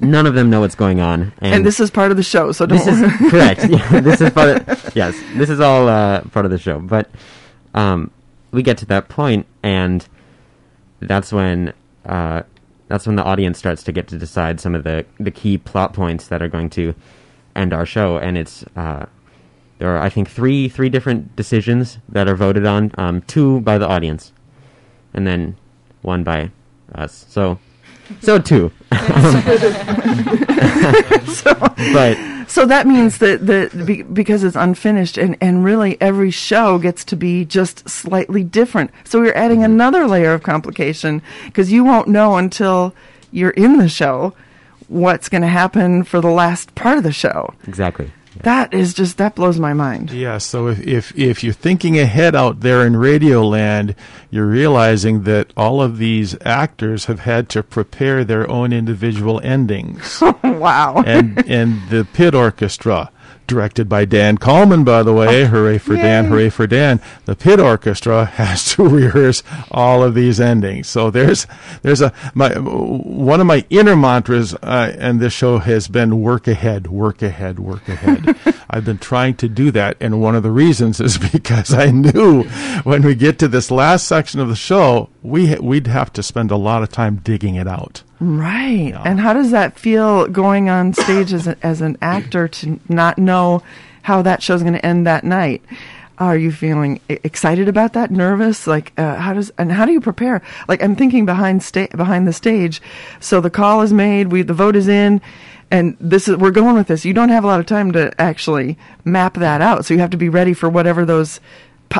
[0.00, 1.32] none of them know what's going on.
[1.40, 3.60] And, this is part of the show, so don't this is correct.
[3.70, 6.80] Yeah, this is part of, yes, this is all uh, part of the show.
[6.80, 7.10] But
[7.74, 8.10] um,
[8.50, 10.06] we get to that point, and
[11.00, 11.72] that's when
[12.06, 12.42] uh,
[12.88, 15.92] that's when the audience starts to get to decide some of the the key plot
[15.92, 16.94] points that are going to
[17.54, 18.16] end our show.
[18.16, 19.06] And it's uh,
[19.78, 22.92] there are I think three three different decisions that are voted on.
[22.96, 24.32] Um, two by the audience,
[25.12, 25.56] and then
[26.02, 26.50] one by
[26.94, 27.26] us.
[27.28, 27.58] So
[28.20, 28.70] so two.
[31.92, 32.16] but
[32.48, 37.16] So that means that that because it's unfinished and and really every show gets to
[37.16, 38.90] be just slightly different.
[39.04, 39.72] So we're adding Mm-hmm.
[39.72, 42.94] another layer of complication because you won't know until
[43.30, 44.32] you're in the show
[44.88, 47.54] what's going to happen for the last part of the show.
[47.68, 48.10] exactly.
[48.36, 50.12] That is just that blows my mind.
[50.12, 53.96] Yeah, so if, if if you're thinking ahead out there in Radioland,
[54.30, 60.22] you're realizing that all of these actors have had to prepare their own individual endings.
[60.44, 61.02] wow.
[61.04, 63.10] and and the pit orchestra
[63.50, 65.44] directed by Dan Coleman by the way.
[65.44, 67.00] Hooray for Dan hooray for Dan.
[67.24, 70.88] The pit orchestra has to rehearse all of these endings.
[70.88, 71.46] So there's
[71.82, 76.46] there's a my one of my inner mantras uh, and this show has been work
[76.46, 78.36] ahead work ahead work ahead
[78.70, 82.44] I've been trying to do that and one of the reasons is because I knew
[82.84, 86.50] when we get to this last section of the show we we'd have to spend
[86.50, 88.92] a lot of time digging it out Right.
[89.06, 93.16] And how does that feel going on stage as, a, as an actor to not
[93.16, 93.62] know
[94.02, 95.62] how that show's going to end that night?
[96.18, 98.10] Are you feeling excited about that?
[98.10, 98.66] Nervous?
[98.66, 100.42] Like, uh, how does and how do you prepare?
[100.68, 102.82] Like, I'm thinking behind sta- behind the stage.
[103.20, 105.22] So the call is made, we the vote is in,
[105.70, 107.04] and this is we're going with this.
[107.04, 110.10] You don't have a lot of time to actually map that out, so you have
[110.10, 111.40] to be ready for whatever those.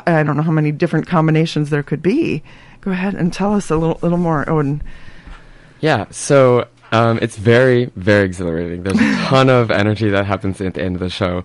[0.06, 2.42] I don't know how many different combinations there could be.
[2.80, 4.82] Go ahead and tell us a little little more, Odin.
[5.80, 8.82] Yeah, so um, it's very, very exhilarating.
[8.82, 11.44] There's a ton of energy that happens at the end of the show,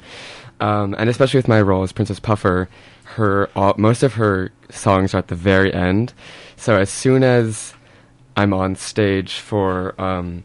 [0.59, 2.67] um, and especially with my role as Princess Puffer,
[3.03, 6.13] her all, most of her songs are at the very end.
[6.57, 7.73] So as soon as
[8.35, 10.43] I'm on stage for um,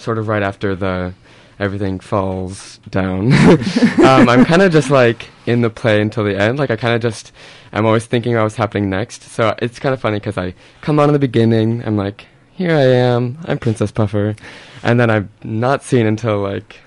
[0.00, 1.14] sort of right after the
[1.58, 3.32] everything falls down,
[4.04, 6.58] um, I'm kind of just like in the play until the end.
[6.58, 7.32] Like I kind of just
[7.72, 9.22] I'm always thinking about what's happening next.
[9.24, 11.84] So it's kind of funny because I come on in the beginning.
[11.84, 13.38] I'm like, here I am.
[13.44, 14.34] I'm Princess Puffer,
[14.82, 16.80] and then I'm not seen until like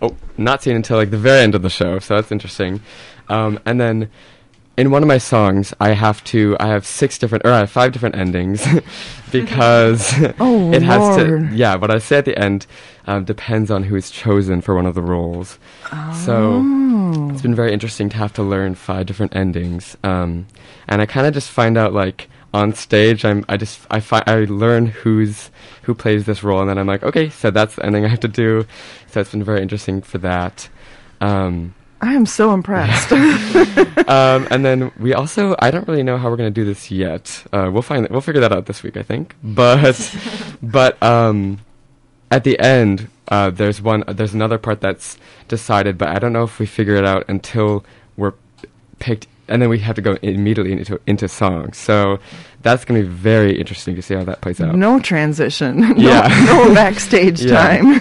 [0.00, 1.98] oh, not seen until like the very end of the show.
[1.98, 2.80] So that's interesting.
[3.28, 4.10] Um, and then
[4.76, 6.56] in one of my songs, I have to.
[6.58, 8.66] I have six different, or I have five different endings,
[9.32, 11.50] because Oh, it has Lord.
[11.50, 11.54] to.
[11.56, 12.66] Yeah, what I say at the end
[13.06, 15.58] um, depends on who is chosen for one of the roles.
[15.92, 16.12] Oh.
[16.24, 20.46] So it's been very interesting to have to learn five different endings, um,
[20.88, 23.24] and I kind of just find out like on stage.
[23.24, 23.44] I'm.
[23.48, 23.80] I just.
[23.90, 25.50] I fi- I learn who's
[25.82, 28.20] who plays this role, and then I'm like, okay, so that's the ending I have
[28.20, 28.66] to do.
[29.08, 30.68] So it's been very interesting for that.
[31.20, 33.12] Um, I am so impressed.
[34.08, 36.90] um, and then we also, I don't really know how we're going to do this
[36.90, 37.44] yet.
[37.52, 39.36] Uh, we'll find, we'll figure that out this week, I think.
[39.42, 40.12] But,
[40.62, 41.60] but um,
[42.30, 46.42] at the end, uh, there's one, there's another part that's decided, but I don't know
[46.42, 47.84] if we figure it out until
[48.16, 48.34] we're
[48.98, 51.76] picked, and then we have to go immediately into into songs.
[51.76, 52.18] So
[52.62, 54.74] that's going to be very interesting to see how that plays out.
[54.74, 55.80] no transition.
[55.80, 56.28] no, Yeah.
[56.46, 57.78] no backstage Yeah.
[57.78, 58.00] time.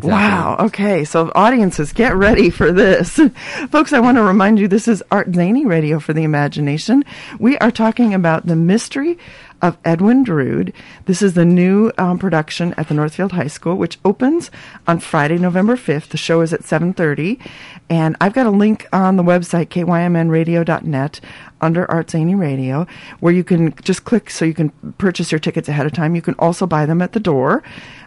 [0.00, 0.56] Wow.
[0.60, 1.04] Okay.
[1.04, 3.20] So, audiences, get ready for this.
[3.70, 7.04] Folks, I want to remind you this is Art Zany Radio for the Imagination.
[7.38, 9.18] We are talking about the mystery
[9.62, 10.72] of Edwin Drood.
[11.06, 14.50] This is the new um, production at the Northfield High School, which opens
[14.88, 16.08] on Friday, November 5th.
[16.08, 17.40] The show is at 7.30.
[17.88, 21.20] And I've got a link on the website, kymnradio.net,
[21.62, 22.86] under Art Zany Radio,
[23.20, 26.14] where you can just click so you can purchase your tickets ahead of time.
[26.14, 27.62] You can also buy them at the door.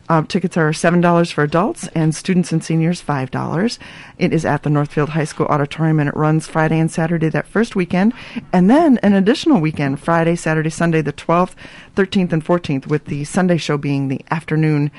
[0.07, 3.79] Um, tickets are $7 for adults and students and seniors $5.
[4.19, 7.47] It is at the Northfield High School Auditorium and it runs Friday and Saturday that
[7.47, 8.13] first weekend
[8.53, 11.55] and then an additional weekend, Friday, Saturday, Sunday, the 12th,
[11.95, 14.91] 13th, and 14th, with the Sunday show being the afternoon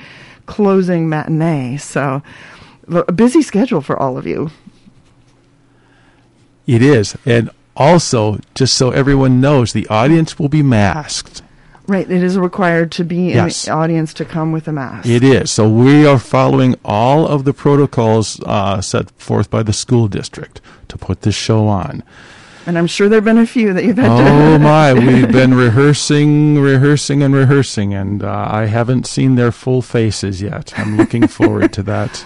[0.45, 1.77] closing matinee.
[1.77, 2.21] So
[2.89, 4.49] a busy schedule for all of you.
[6.65, 7.15] It is.
[7.25, 11.41] And also, just so everyone knows, the audience will be masked.
[11.87, 13.65] Right, it is required to be Yes.
[13.65, 15.07] in the audience to come with a mask.
[15.07, 15.51] It is.
[15.51, 20.59] So we are following all of the protocols uh, set forth by the school district
[20.89, 22.03] to put this show on.
[22.65, 24.29] And I'm sure there have been a few that you've had to.
[24.29, 29.81] Oh my, we've been rehearsing, rehearsing, and rehearsing, and uh, I haven't seen their full
[29.81, 30.77] faces yet.
[30.77, 32.25] I'm looking forward to that.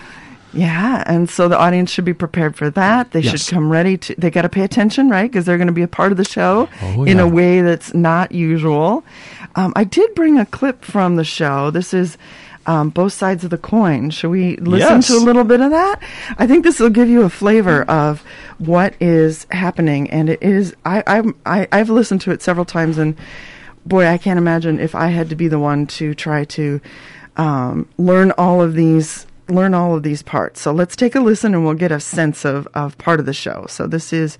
[0.53, 3.11] Yeah, and so the audience should be prepared for that.
[3.11, 3.45] They Yes.
[3.45, 4.15] should come ready to.
[4.17, 5.31] They got to pay attention, right?
[5.31, 7.23] Because they're going to be a part of the show Oh, in yeah.
[7.23, 9.03] a way that's not usual.
[9.55, 11.71] Um, I did bring a clip from the show.
[11.71, 12.17] This is
[12.67, 14.09] um, both sides of the coin.
[14.11, 15.07] Should we listen Yes.
[15.07, 15.99] to a little bit of that?
[16.37, 18.23] I think this will give you a flavor of
[18.59, 20.75] what is happening, and it is.
[20.85, 23.15] I I'm, I I've listened to it several times, and
[23.85, 26.79] boy, I can't imagine if I had to be the one to try to
[27.37, 30.61] um, learn all of these learn all of these parts.
[30.61, 33.33] So let's take a listen and we'll get a sense of, of part of the
[33.33, 33.65] show.
[33.69, 34.37] So this is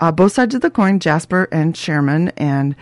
[0.00, 2.76] uh, both sides of the coin, Jasper and Chairman, and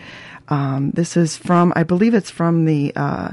[0.49, 3.31] um, this is from I believe it's from the uh,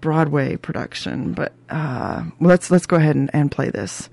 [0.00, 1.32] Broadway production.
[1.32, 4.08] But uh, let's let's go ahead and, and play this.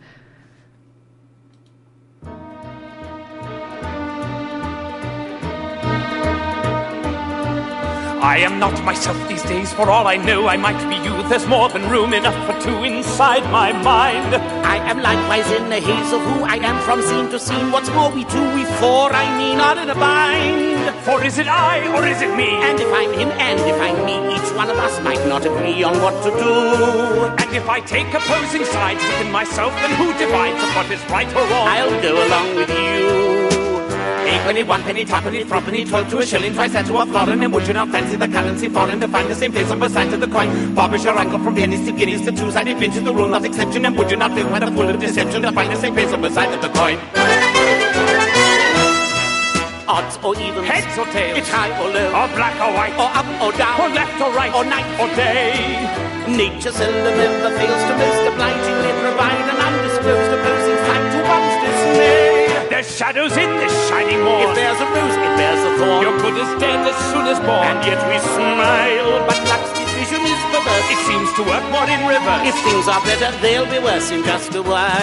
[8.22, 11.16] I am not myself these days, for all I know, I might be you.
[11.30, 14.34] There's more than room enough for two inside my mind.
[14.66, 17.72] I am likewise in the haze of who I am from scene to scene.
[17.72, 20.96] What's more, we two, we four, I mean, are in a bind.
[21.06, 22.50] For is it I or is it me?
[22.66, 25.84] And if I'm him and if I'm me, each one of us might not agree
[25.84, 26.54] on what to do.
[27.38, 31.30] And if I take opposing sides within myself, then who divides of what is right
[31.36, 31.68] or wrong?
[31.68, 33.37] I'll go along with you.
[34.28, 36.98] A penny, one penny, two penny, three penny, twelve to a shilling, twice that to
[36.98, 39.72] a florin, and would you not fancy the currency foreign to find the same place
[39.72, 40.76] on both sides of the coin?
[40.76, 43.86] Bob is your uncle from pennies to guineas to two-sided pinches, the rule not exception,
[43.86, 46.12] and would you not feel quite a full of deception to find the same place
[46.12, 46.98] on both sides of the coin?
[49.88, 51.38] Odds or evens, Heads or tails?
[51.40, 52.96] it's high or low, Or black or white?
[53.00, 54.54] or up or down, Or left or right?
[54.54, 55.56] or night or day?
[56.28, 60.32] Nature seldom ever fails to most obligingly provide an undisclosed
[62.78, 64.54] There's shadows in this shining morn.
[64.54, 65.98] If there's a rose, it bears a thorn.
[66.06, 67.66] You're good as dead as soon as born.
[67.66, 70.86] And yet we smile, but luck's decision is perverse.
[70.94, 72.46] It seems to work more in reverse.
[72.46, 74.94] If things are better, they'll be worse in just a while.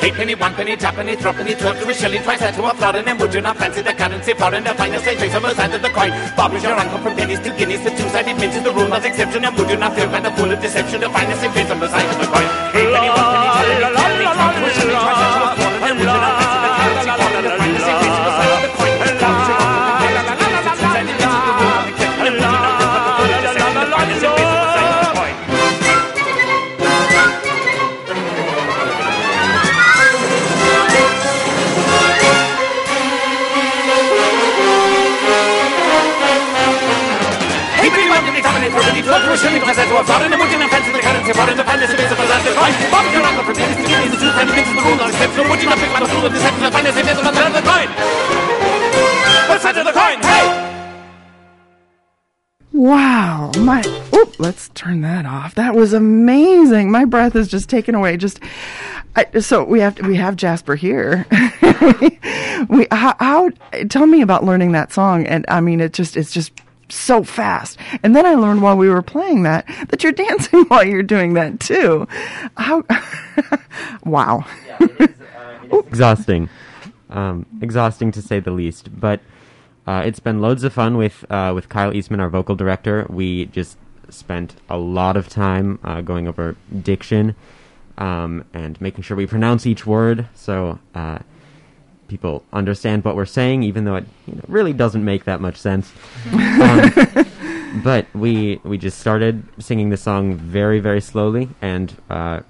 [0.00, 2.64] Eight penny, one penny, two penny, three penny, twelve to a shilling, twice that to
[2.64, 4.72] a florin, and would you not fancy the currency foreign the
[5.04, 6.08] same place on both sides of the coin?
[6.40, 9.04] Bob is your uncle from pennies to guineas, the two-sided mints is the rule, not
[9.04, 11.80] exception, and would you not feel kind of full of deception the same place on
[11.80, 12.48] both sides of the coin?
[12.72, 15.42] Eight penny, one penny, two penny, three penny, twelve to a shilling, twice that to
[15.44, 16.35] a florin, and would you not
[49.72, 49.92] to to to
[50.22, 50.66] to!
[52.72, 55.54] Wow, my oh, let's turn that off.
[55.54, 56.90] That was amazing.
[56.90, 58.16] My breath is just taken away.
[58.16, 58.40] Just
[59.16, 61.26] I, so we have we have Jasper here.
[62.68, 63.50] we how, how
[63.88, 66.52] tell me about learning that song and I mean it just it's just
[66.88, 67.78] so fast.
[68.02, 71.34] And then I learned while we were playing that that you're dancing while you're doing
[71.34, 72.06] that too.
[72.56, 72.84] How
[74.04, 74.44] wow.
[75.72, 76.48] exhausting,
[77.10, 79.00] um, exhausting to say the least.
[79.00, 79.20] But
[79.86, 83.06] uh, it's been loads of fun with uh, with Kyle Eastman, our vocal director.
[83.08, 87.34] We just spent a lot of time uh, going over diction
[87.98, 91.18] um, and making sure we pronounce each word so uh,
[92.08, 95.56] people understand what we're saying, even though it you know, really doesn't make that much
[95.56, 95.92] sense.
[96.56, 102.40] Um, but we we just started singing the song very very slowly, and uh,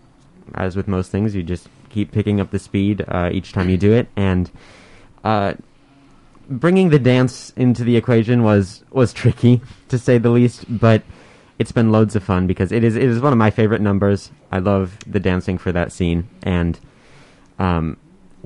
[0.54, 3.76] as with most things, you just keep picking up the speed uh, each time you
[3.76, 4.50] do it, and
[5.24, 5.54] uh,
[6.48, 11.02] bringing the dance into the equation was was tricky to say the least, but
[11.58, 14.30] it's been loads of fun because it is it is one of my favorite numbers.
[14.52, 16.78] I love the dancing for that scene, and
[17.58, 17.96] um,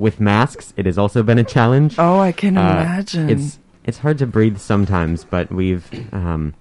[0.00, 1.96] with masks, it has also been a challenge.
[1.98, 3.30] Oh, I can Uh, imagine.
[3.30, 6.54] It's it's hard to breathe sometimes, but we've um,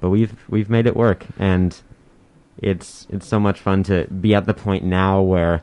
[0.00, 1.76] but we've we've made it work, and
[2.58, 5.62] it's it's so much fun to be at the point now where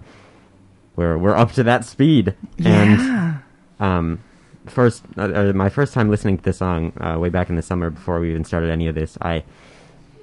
[0.95, 2.33] where we're up to that speed.
[2.57, 2.69] Yeah.
[2.81, 3.39] And
[3.79, 4.19] um,
[4.65, 7.61] first, uh, uh, my first time listening to the song uh, way back in the
[7.61, 9.43] summer before we even started any of this, I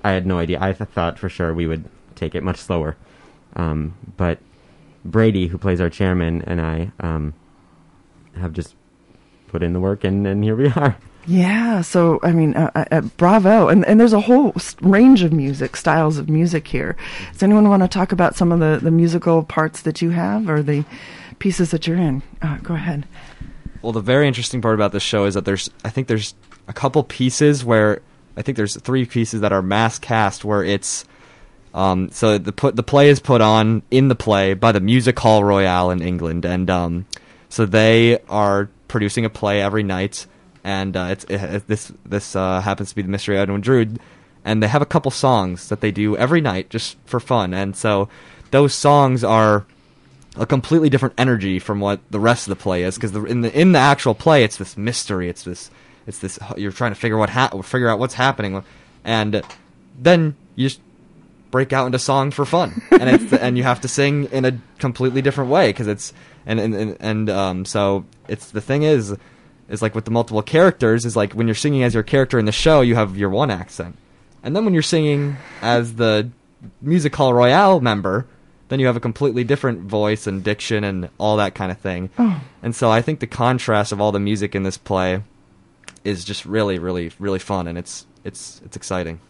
[0.02, 0.58] I had no idea.
[0.60, 1.84] I th- thought for sure we would
[2.16, 2.96] take it much slower,
[3.56, 4.38] um, but
[5.04, 7.34] Brady, who plays our chairman, and I um,
[8.36, 8.74] have just
[9.48, 10.96] put in the work, and, and here we are.
[11.26, 15.32] Yeah, so I mean, uh, uh, uh, bravo, and and there's a whole range of
[15.32, 16.96] music styles of music here.
[17.32, 20.50] Does anyone want to talk about some of the the musical parts that you have
[20.50, 20.84] or the
[21.38, 22.22] pieces that you're in?
[22.42, 23.06] Uh, go ahead.
[23.84, 26.34] Well, the very interesting part about this show is that there's, I think there's
[26.68, 28.00] a couple pieces where,
[28.34, 31.04] I think there's three pieces that are mass cast where it's,
[31.74, 35.18] um, so the put the play is put on in the play by the Music
[35.18, 37.06] Hall Royale in England, and um,
[37.48, 40.26] so they are producing a play every night,
[40.62, 43.60] and uh, it's it, it- this this uh, happens to be the Mystery of Edwin
[43.60, 43.98] Drood,
[44.44, 47.76] and they have a couple songs that they do every night just for fun, and
[47.76, 48.08] so
[48.52, 49.66] those songs are
[50.36, 53.60] a completely different energy from what the rest of the play is because in the
[53.60, 55.70] in the actual play it's this mystery it's this
[56.08, 58.64] it's this you're trying to figure what ha- figure out what's happening
[59.04, 59.42] and
[59.96, 60.80] then you just
[61.54, 62.82] break out into song for fun.
[62.90, 66.12] And it's and you have to sing in a completely different way because it's
[66.46, 69.16] and and and, and um so it's the thing is
[69.68, 72.44] is like with the multiple characters is like when you're singing as your character in
[72.44, 73.96] the show you have your one accent.
[74.42, 76.28] And then when you're singing as the
[76.82, 78.26] music hall royale member
[78.68, 82.10] then you have a completely different voice and diction and all that kind of thing.
[82.18, 82.40] Oh.
[82.64, 85.22] and so i think the contrast of all the music in this play
[86.02, 89.20] is just really really really fun and it's it's it's exciting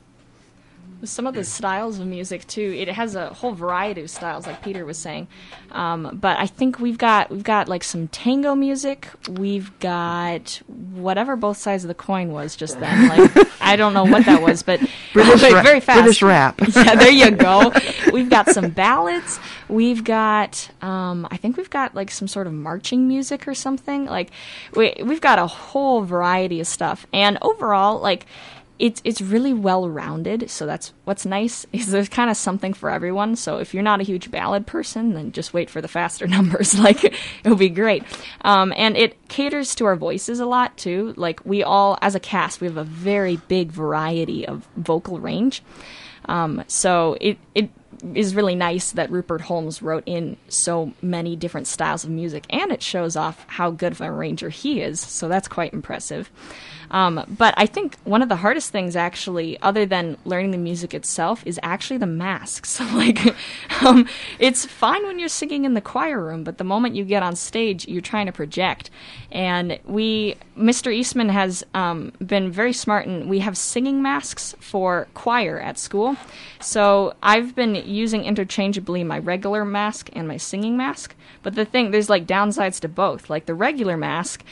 [1.07, 2.75] some of the styles of music too.
[2.77, 5.29] It has a whole variety of styles like peter was saying.
[5.73, 9.09] Um, but i think we've got we've got like some tango music.
[9.29, 12.95] We've got whatever both sides of the coin was just then.
[13.15, 14.81] Like i don't know what that was but
[15.13, 16.03] British ra- very fast.
[16.03, 16.61] British rap.
[16.75, 17.73] yeah there you go.
[18.13, 19.39] We've got some ballads.
[19.69, 24.07] We've got um, i think we've got like some sort of marching music or something.
[24.07, 24.31] Like
[24.75, 27.07] we, we've got a whole variety of stuff.
[27.13, 28.27] And overall like
[28.79, 30.51] it's it's really well rounded.
[30.51, 33.37] So that's what's nice is there's kind of something for everyone.
[33.37, 36.79] So if you're not a huge ballad person, then just wait for the faster numbers.
[36.79, 37.05] like
[37.45, 38.05] it'll be great.
[38.43, 41.14] Um, and it caters to our voices a lot too.
[41.16, 45.62] Like we all, as a cast, we have a very big variety of vocal range.
[46.27, 47.70] Um, so it it
[48.14, 52.70] is really nice that Rupert Holmes wrote in so many different styles of music, and
[52.70, 55.01] it shows off how good of an arranger he is.
[55.01, 56.31] So that's quite impressive.
[56.95, 60.95] Um, but I think one of the hardest things, actually, other than learning the music
[60.95, 62.78] itself, is actually the masks.
[62.95, 63.34] like,
[63.82, 67.24] um, it's fine when you're singing in the choir room, but the moment you get
[67.24, 68.90] on stage, you're trying to project.
[69.32, 70.95] And we, Mr.
[70.95, 76.16] Eastman has um, been very smart, and we have singing masks for choir at school.
[76.61, 81.16] So I've been using interchangeably my regular mask and my singing mask.
[81.42, 83.28] But the thing, there's like downsides to both.
[83.28, 84.45] Like the regular mask,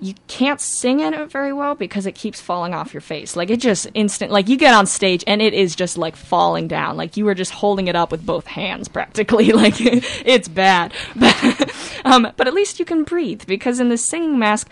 [0.00, 3.36] you can't sing in it very well because it keeps falling off your face.
[3.36, 6.68] Like it just instant like you get on stage and it is just like falling
[6.68, 6.96] down.
[6.96, 9.50] Like you were just holding it up with both hands practically.
[9.60, 10.94] Like it's bad.
[11.14, 11.70] But,
[12.06, 14.70] um, but at least you can breathe because in the singing mask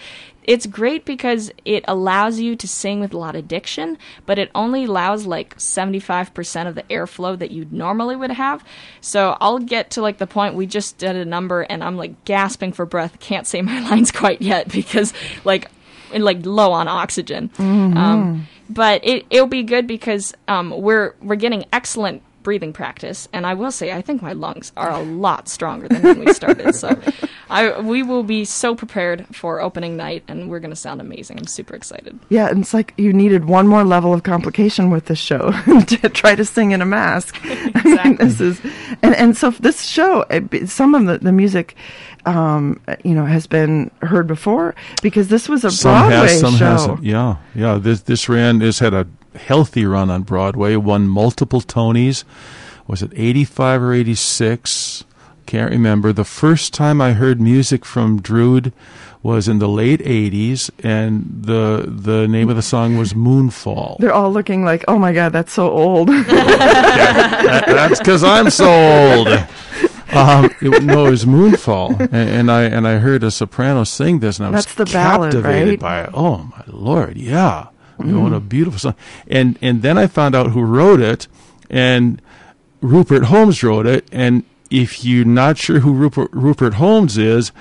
[0.49, 4.51] it's great because it allows you to sing with a lot of diction, but it
[4.55, 8.65] only allows like 75% of the airflow that you normally would have.
[9.03, 12.25] So I'll get to like the point we just did a number and I'm like
[12.25, 15.13] gasping for breath, can't say my lines quite yet because
[15.45, 15.71] like
[16.13, 17.51] like low on oxygen.
[17.59, 23.47] Um, but it it'll be good because um, we're we're getting excellent breathing practice, and
[23.47, 26.75] I will say I think my lungs are a lot stronger than when we started.
[26.75, 26.99] so
[27.51, 31.39] I we will be so prepared for opening night, and we're going to sound amazing.
[31.39, 32.19] I'm super excited.
[32.29, 35.51] Yeah, and it's like you needed one more level of complication with this show
[35.87, 37.39] to try to sing in a mask.
[37.45, 38.61] I mean, this is,
[39.03, 41.75] and and so this show, it some of the the music,
[42.29, 46.57] um, you know, has been heard before because this was a some Broadway has, some
[46.57, 46.65] show.
[46.67, 47.03] hasn't.
[47.03, 47.79] Yeah, yeah.
[47.79, 50.77] This this ran this had a healthy run on Broadway.
[50.77, 52.25] Won multiple Tonys.
[52.87, 55.05] Was it eighty five or eighty six?
[55.47, 56.13] Can't remember.
[56.13, 58.73] The first time I heard music from Drood
[59.23, 63.97] was in the late eighties, and the the name of the song was Moonfall.
[63.99, 66.09] They're all looking like, oh my god, that's so old.
[67.49, 69.29] That- that's because I'm so old.
[70.13, 74.21] Um, it, no, it was Moonfall, and, and I and I heard a soprano sing
[74.21, 75.81] this, and I was That's ballad, captivated right?
[75.81, 76.11] by it.
[76.15, 77.67] Oh my lord, yeah,
[77.99, 78.23] Mm.
[78.23, 78.95] what a beautiful song.
[79.27, 81.27] And and then I found out who wrote it,
[81.69, 82.23] and
[82.81, 84.07] Rupert Holmes wrote it.
[84.13, 87.53] And if you're not sure who Rupert Rupert Holmes is.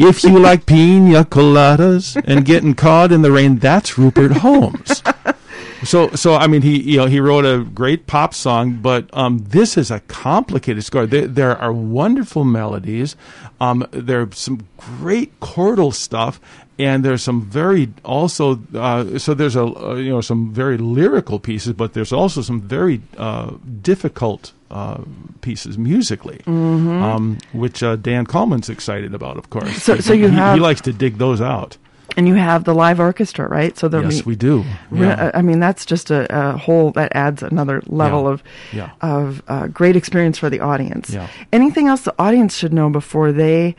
[0.00, 5.02] If you like pina coladas and getting caught in the rain, that's Rupert Holmes.
[5.84, 9.38] So, so I mean, he you know he wrote a great pop song, but um,
[9.38, 11.06] this is a complicated score.
[11.06, 13.16] There, there are wonderful melodies.
[13.60, 16.40] Um, there's some great chordal stuff,
[16.78, 18.60] and there's some very also.
[18.74, 22.60] Uh, so there's a uh, you know some very lyrical pieces, but there's also some
[22.60, 23.52] very uh,
[23.82, 24.98] difficult uh,
[25.40, 27.02] pieces musically, Mhm.
[27.02, 29.82] um, which uh, Dan Coleman's excited about, of course.
[29.82, 31.78] So- so you He- have- he likes to dig those out.
[32.16, 33.76] And you have the live orchestra, right?
[33.78, 34.64] So Yes, be we do.
[34.90, 35.30] Yeah.
[35.34, 38.30] I mean, that's just a, a whole that adds another level Yeah.
[38.30, 38.42] of
[38.72, 38.90] Yeah.
[39.02, 41.14] of uh, great experience for the audience.
[41.52, 43.76] Anything else the audience should know before they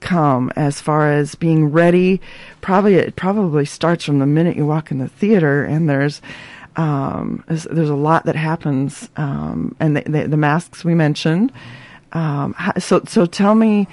[0.00, 2.20] come, as far as being ready?
[2.60, 6.20] Probably it probably starts from the minute you walk in the theater, and there's.
[6.76, 11.50] Um, there's, there's a lot that happens, um, and the, the, the masks we mentioned.
[12.12, 13.88] Um, so, so tell me,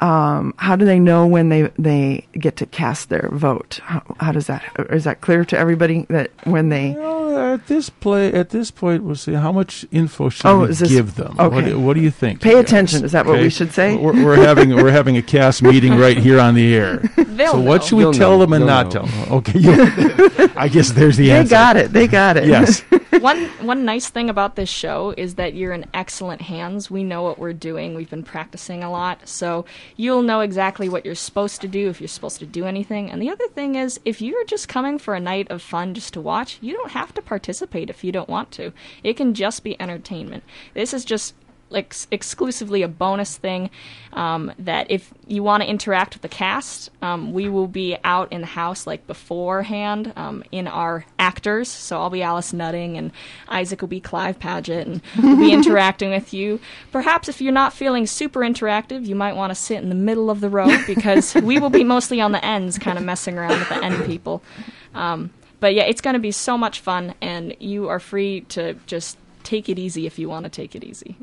[0.00, 3.80] um, how do they know when they they get to cast their vote?
[3.84, 6.90] How, how does that is that clear to everybody that when they?
[6.98, 10.68] Well, at this play, at this point, we'll see how much info should Oh, we
[10.70, 11.34] is this- give them.
[11.36, 11.70] What, okay.
[11.70, 12.40] do- what do you think?
[12.40, 12.64] Pay you guys?
[12.64, 13.04] attention.
[13.04, 13.96] Is that what we should say?
[13.96, 16.96] We're, we're having we're having a cast meeting right here on the air.
[17.16, 17.86] They'll so what know.
[17.86, 18.38] should we You'll tell know.
[18.40, 18.90] them and You'll not know.
[18.90, 19.32] tell them?
[19.32, 19.52] Okay,
[20.56, 21.48] I guess there's the They answer.
[21.48, 21.92] They got it.
[21.92, 22.46] They got it.
[22.46, 22.82] Yes.
[23.24, 26.90] one one nice thing about this show is that you're in excellent hands.
[26.90, 27.94] We know what we're doing.
[27.94, 29.64] We've been practicing a lot, so
[29.96, 33.10] you'll know exactly what you're supposed to do if you're supposed to do anything.
[33.10, 36.12] And the other thing is, if you're just coming for a night of fun just
[36.12, 38.74] to watch, you don't have to participate if you don't want to.
[39.02, 40.44] It can just be entertainment.
[40.74, 41.34] This is just
[41.70, 43.70] like exclusively a bonus thing
[44.12, 48.32] um, that if you want to interact with the cast um, we will be out
[48.32, 51.68] in the house like beforehand um, in our actors.
[51.68, 53.10] So i'll be alice nutting and
[53.48, 56.60] isaac will be clive paget and we'll be interacting with you.
[56.92, 60.30] Perhaps if you're not feeling super interactive you might want to sit in the middle
[60.30, 63.58] of the row because we will be mostly on the ends kind of messing around
[63.58, 64.42] with the end people.
[64.94, 68.74] Um, but yeah it's going to be so much fun and you are free to
[68.86, 71.16] just take it easy if you want to take it easy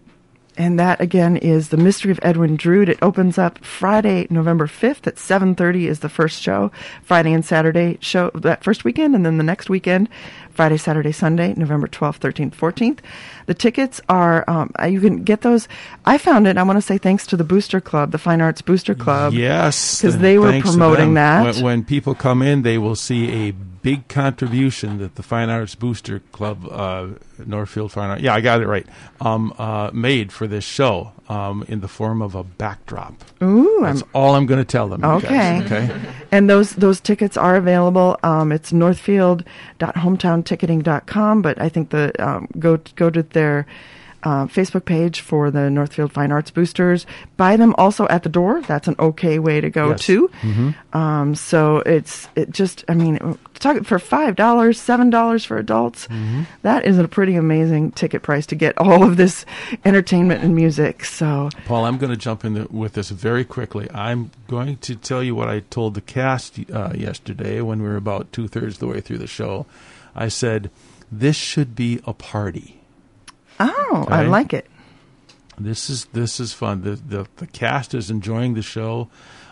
[0.61, 2.87] And that again is the Mystery of Edwin Drood.
[2.87, 6.71] It opens up Friday, November fifth at seven thirty is the first show.
[7.01, 10.07] Friday and Saturday show that first weekend, and then the next weekend,
[10.51, 13.01] Friday, Saturday, Sunday, November twelfth, thirteenth, fourteenth.
[13.47, 15.67] The tickets are um, uh, you can get those.
[16.05, 16.59] I found it.
[16.59, 19.33] I want to say thanks to the Booster Club, the Fine Arts Booster Club.
[19.33, 21.55] Yes, because they were promoting that.
[21.55, 25.73] When, when people come in, they will see a big contribution that the Fine Arts
[25.75, 27.07] Booster Club, uh,
[27.45, 28.85] Northfield Fine Arts, yeah, I got it right,
[29.19, 33.15] um, uh, made for this show um, in the form of a backdrop.
[33.41, 35.03] Ooh, That's I'm- all I'm going to tell them.
[35.03, 35.27] Okay.
[35.27, 35.89] guys, okay.
[36.31, 38.17] And those those tickets are available.
[38.23, 43.65] Um, it's northfield.hometownticketing.com, but I think the um, go go to their
[44.23, 47.05] uh, Facebook page for the Northfield Fine Arts Boosters.
[47.37, 48.61] Buy them also at the door.
[48.61, 49.99] That's an okay way to go Yes.
[50.01, 50.29] too.
[50.41, 50.75] Mhm.
[50.95, 56.07] Um, so it's it just I mean talk for five dollars, seven dollars for adults.
[56.07, 56.43] Mm-hmm.
[56.63, 59.45] that is a pretty amazing ticket price to get all of this
[59.85, 61.05] entertainment and music.
[61.05, 63.87] So Paul, I'm going to jump in the, with this very quickly.
[63.93, 67.95] I'm going to tell you what I told the cast uh, yesterday when we were
[67.97, 69.65] about two thirds the way through the show.
[70.15, 70.69] I said,
[71.11, 72.80] "This should be a party."
[73.69, 74.67] Oh, I like it.
[75.59, 76.81] This is this is fun.
[76.81, 79.09] The the, the cast is enjoying the show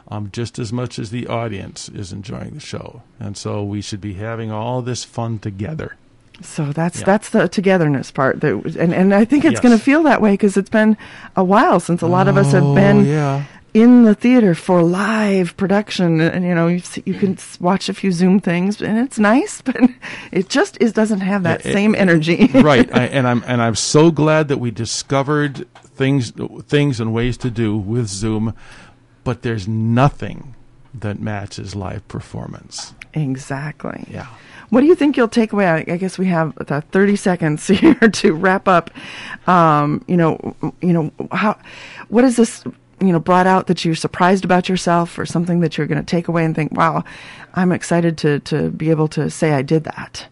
[0.07, 4.01] um, just as much as the audience is enjoying the show, and so we should
[4.01, 5.95] be having all this fun together.
[6.41, 7.05] So that's Yeah.
[7.05, 9.59] that's the togetherness part that, and and I think it's Yes.
[9.61, 10.97] going to feel that way because it's been
[11.35, 13.43] a while since a lot of us have Oh, been yeah.
[13.73, 18.11] In the theater for live production, and, you know you you can watch a few
[18.11, 19.77] Zoom things, and it's nice, but
[20.31, 22.47] it just is doesn't have that Yeah, it- same energy.
[22.53, 26.31] right, I, and I'm and I'm so glad that we discovered things
[26.67, 28.53] things and ways to do with Zoom,
[29.23, 30.55] but there's nothing
[30.93, 32.93] that matches live performance.
[33.13, 34.05] Exactly.
[34.09, 34.27] Yeah.
[34.69, 35.67] What do you think you'll take away?
[35.67, 38.91] I, I guess we have the 30 seconds here to wrap up.
[39.47, 41.57] Um, you know, you know how
[42.09, 42.63] what is this
[43.01, 46.05] you know brought out that you're surprised about yourself or something that you're going to
[46.05, 47.03] take away and think, "Wow,
[47.53, 50.27] I'm excited to to be able to say I did that."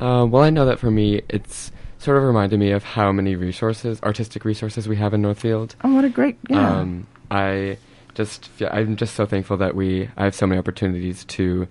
[0.00, 3.36] Uh, well, I know that for me, it's sort of reminded me of how many
[3.36, 5.74] resources, artistic resources, we have in Northfield.
[5.82, 6.78] Oh, what a great yeah.
[6.78, 7.78] Um, I
[8.14, 11.66] just, feel, I'm just so thankful that we, I have so many opportunities to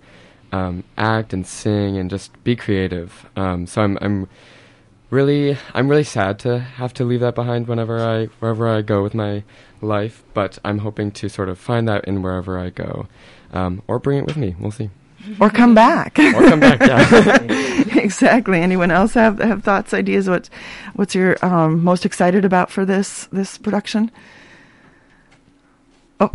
[0.52, 3.30] um, act and sing and just be creative.
[3.36, 4.28] Um, so I'm, I'm
[5.10, 9.04] really, I'm really sad to have to leave that behind whenever I, wherever I go
[9.04, 9.43] with my
[9.82, 10.24] life.
[10.34, 13.08] But I'm hoping to sort of find that in wherever I go,
[13.51, 14.56] um, or bring it with me.
[14.60, 14.89] We'll see.
[15.39, 16.18] or come back.
[16.20, 17.41] Or come back, yeah.
[17.99, 18.60] exactly.
[18.60, 20.30] Anyone else have have thoughts, ideas?
[20.30, 20.49] What's
[20.95, 24.12] what's your um, most excited about for this this production?
[26.20, 26.30] Uh,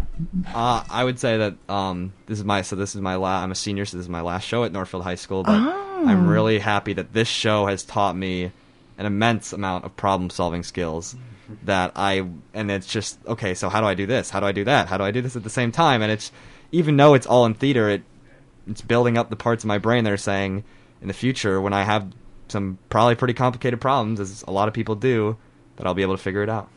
[0.91, 3.55] I would say that um, this is my so this is my la- I'm a
[3.55, 5.43] senior, so this is my last show at Northfield High School.
[5.45, 6.05] But Oh.
[6.07, 8.53] I'm really happy that this show has taught me
[8.99, 11.16] an immense amount of problem solving skills.
[11.64, 13.55] That I and it's just okay.
[13.55, 14.29] So how do I do this?
[14.31, 14.89] How do I do that?
[14.89, 16.03] How do I do this at the same time?
[16.03, 16.31] And it's
[16.72, 18.03] even though it's all in theater, it
[18.68, 20.62] it's building up the parts of my brain that are saying
[21.01, 22.12] in the future when I have
[22.49, 25.39] some probably pretty complicated problems, as a lot of people do,
[25.76, 26.68] that I'll be able to figure it out.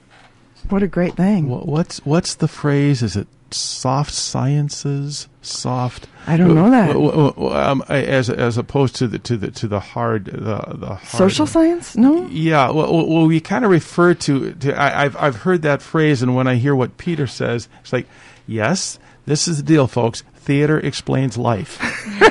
[0.70, 1.50] What a great thing.
[1.50, 3.02] Wha- What's what's the phrase?
[3.02, 5.28] Is it soft sciences?
[5.42, 6.08] Soft.
[6.28, 6.88] I don't know that.
[6.94, 10.62] w- w- w- um, as as opposed to the to the to the hard the
[10.76, 11.96] the hard, Social science?
[11.98, 12.28] No?
[12.28, 15.82] Yeah, well, well, well we kind of refer to, to I, I've I've heard that
[15.82, 18.08] phrase, and when I hear what Peter says, it's like,
[18.48, 20.24] yes, this is the deal, folks.
[20.36, 21.78] Theater explains life.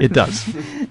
[0.00, 0.48] it does.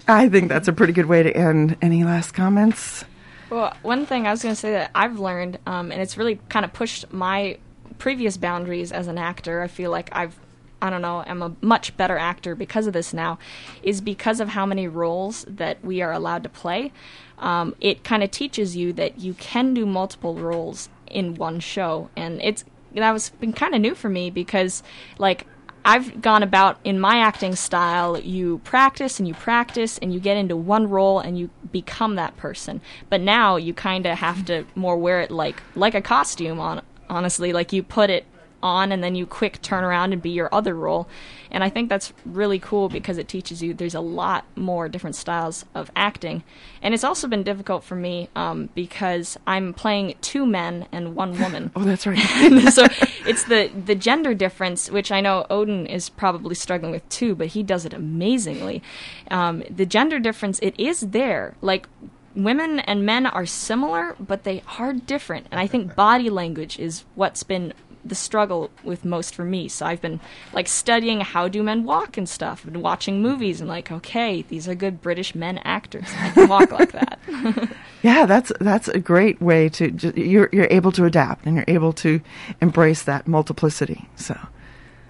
[0.08, 1.78] I think that's a pretty good way to end.
[1.82, 3.06] Any last comments?
[3.50, 6.40] Well, one thing I was going to say that I've learned, um, and it's really
[6.50, 7.58] kind of pushed my
[7.98, 9.62] previous boundaries as an actor.
[9.62, 10.40] I feel like I've,
[10.82, 13.40] I don't know, I'm a much better actor because of this now,
[13.82, 16.92] is because of how many roles that we are allowed to play.
[17.40, 22.10] Um, it kind of teaches you that you can do multiple roles in one show,
[22.16, 24.84] and it's that was been kind of new for me because,
[25.18, 25.48] like,
[25.90, 30.38] I've gone about in my acting style, you practice and you practice and you get
[30.38, 32.80] into one role and you become that person.
[33.10, 36.84] But now you kind of have to more wear it like like a costume on
[37.10, 38.28] honestly, like you put it
[38.62, 41.08] on and then you quick turn around and be your other role.
[41.52, 45.16] And I think that's really cool because it teaches you there's a lot more different
[45.16, 46.44] styles of acting.
[46.82, 51.40] And it's also been difficult for me um, because I'm playing two men and one
[51.40, 51.72] woman.
[51.80, 52.20] Oh, that's right.
[52.74, 52.88] so
[53.26, 57.48] it's the the gender difference, which I know Odin is probably struggling with too, but
[57.48, 58.84] he does it amazingly.
[59.32, 61.56] Um, the gender difference, it is there.
[61.62, 61.88] Like
[62.36, 65.48] women and men are similar, but they are different.
[65.52, 67.74] And I think body language is what's been
[68.04, 69.68] the struggle with most for me.
[69.68, 70.20] So I've been
[70.54, 74.68] like studying how do men walk and stuff, and watching movies and like, okay, these
[74.68, 76.08] are good British men actors.
[76.18, 77.20] I can walk like that.
[78.02, 81.66] Yeah, that's that's a great way to ju- you're you're able to adapt and you're
[81.68, 82.22] able to
[82.62, 84.08] embrace that multiplicity.
[84.16, 84.40] So,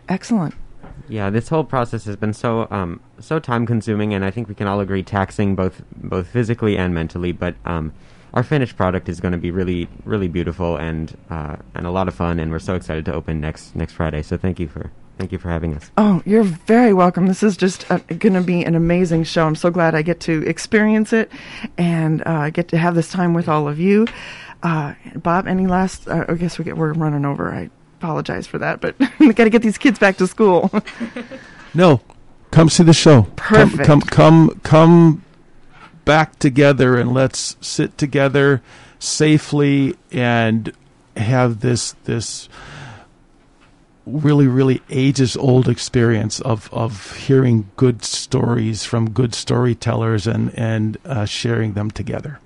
[0.08, 0.56] excellent.
[1.08, 4.56] Yeah, this whole process has been so um, so time consuming, and I think we
[4.56, 7.32] can all agree taxing both both physically and mentally.
[7.32, 7.94] But um,
[8.34, 12.08] our finished product is going to be really really beautiful and uh, and a lot
[12.08, 14.22] of fun, and we're so excited to open next next Friday.
[14.22, 15.92] So thank you for thank you for having us.
[15.98, 17.28] Oh, you're very welcome.
[17.28, 19.46] This is just uh, going to be an amazing show.
[19.46, 21.32] I'm so glad I get to experience it
[21.78, 24.08] and uh, get to have this time with all of you.
[24.64, 26.08] Uh, Bob, any last?
[26.08, 27.52] Uh, I guess we get we're running over.
[27.52, 30.72] I apologize for that, but we got to get these kids back to school.
[31.74, 32.02] No,
[32.50, 33.24] come see the show.
[33.36, 33.84] Come- Perfect.
[33.86, 35.26] Come, come, come,
[36.10, 38.64] back together and let's sit together
[38.98, 40.74] safely and
[41.16, 42.50] have this this
[44.08, 50.98] really really ages old experience of of hearing good stories from good storytellers and and
[51.06, 52.40] uh, sharing them together.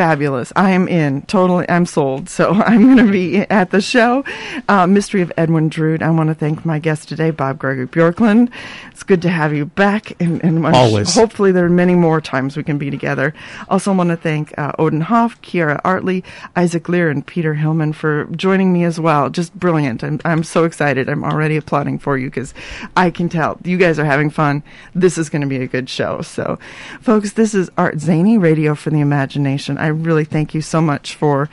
[0.00, 0.50] Fabulous.
[0.56, 1.20] I am in.
[1.26, 1.68] Totally.
[1.68, 2.30] I'm sold.
[2.30, 4.24] So I'm going to be at the show.
[4.66, 6.02] Uh, Mystery of Edwin Drood.
[6.02, 8.50] I want to thank my guest today, Bob Gregory Bjorklund.
[8.92, 10.18] It's good to have you back.
[10.18, 11.14] And, and Always.
[11.14, 13.34] hopefully there are many more times we can be together.
[13.68, 16.24] Also want to thank uh, Odin Hoff, Kiara Artley,
[16.56, 19.28] Isaac Lear, and Peter Hillman for joining me as well.
[19.28, 20.02] Just brilliant.
[20.02, 21.10] I'm, I'm so excited.
[21.10, 22.54] I'm already applauding for you because
[22.96, 24.62] I can tell you guys are having fun.
[24.94, 26.22] This is going to be a good show.
[26.22, 26.58] So,
[27.02, 29.76] folks, this is Art Zany, Radio for the Imagination.
[29.76, 31.48] I really thank you so much for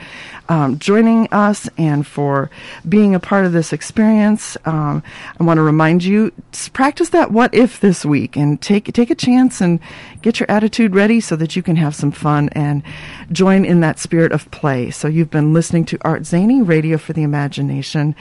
[0.50, 2.50] um, joining us and for
[2.88, 4.58] being a part of this experience.
[4.66, 5.04] Um,
[5.40, 6.32] I want to remind you
[6.74, 9.80] practice that what if this week and take take a chance and
[10.22, 12.84] get your attitude ready so that you can have some fun and
[13.32, 14.90] join in that spirit of play.
[14.92, 18.16] So you've been listening to Art Zany, Radio for the Imagination.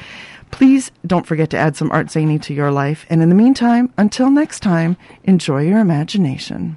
[0.50, 3.04] Please don't forget to add some Art Zany to your life.
[3.10, 6.76] And in the meantime, until next time, enjoy your imagination.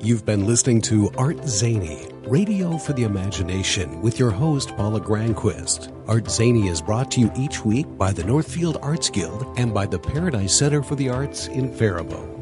[0.00, 5.90] You've been listening to Art Zany, Radio for the Imagination, with your host, Paula Granquist.
[6.06, 9.86] Art Zany is brought to you each week by the Northfield Arts Guild and by
[9.86, 12.36] the Paradise Center for the Arts in Faribault.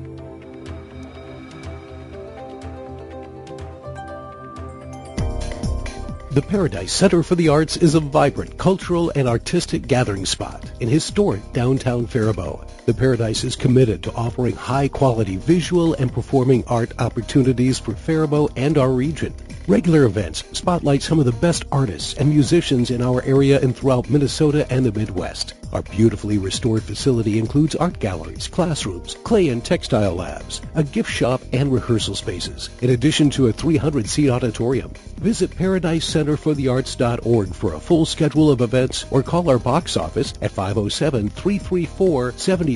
[6.32, 10.88] The Paradise Center for the Arts is a vibrant cultural and artistic gathering spot in
[10.88, 12.68] historic downtown Faribault.
[12.86, 18.76] The Paradise is committed to offering high-quality visual and performing art opportunities for Faribault and
[18.76, 19.34] our region.
[19.66, 24.10] Regular events spotlight some of the best artists and musicians in our area and throughout
[24.10, 25.54] Minnesota and the Midwest.
[25.72, 31.40] Our beautifully restored facility includes art galleries, classrooms, clay and textile labs, a gift shop,
[31.54, 34.92] and rehearsal spaces, in addition to a 300-seat auditorium.
[35.16, 40.50] Visit ParadiseCenterForTheArts.org for a full schedule of events or call our box office at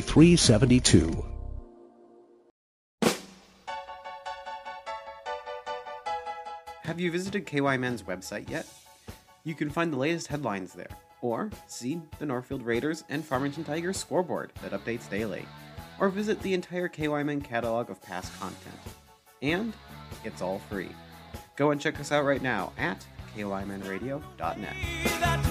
[0.02, 1.24] 507-334-7372.
[6.84, 8.66] Have you visited KYMN's website yet?
[9.44, 10.88] You can find the latest headlines there,
[11.20, 15.46] or see the Northfield Raiders and Farmington Tigers scoreboard that updates daily,
[16.00, 18.80] or visit the entire KY Men catalog of past content.
[19.42, 19.74] And
[20.24, 20.88] it's all free.
[21.56, 24.76] Go and check us out right now at kymnradio.net.
[25.20, 25.47] that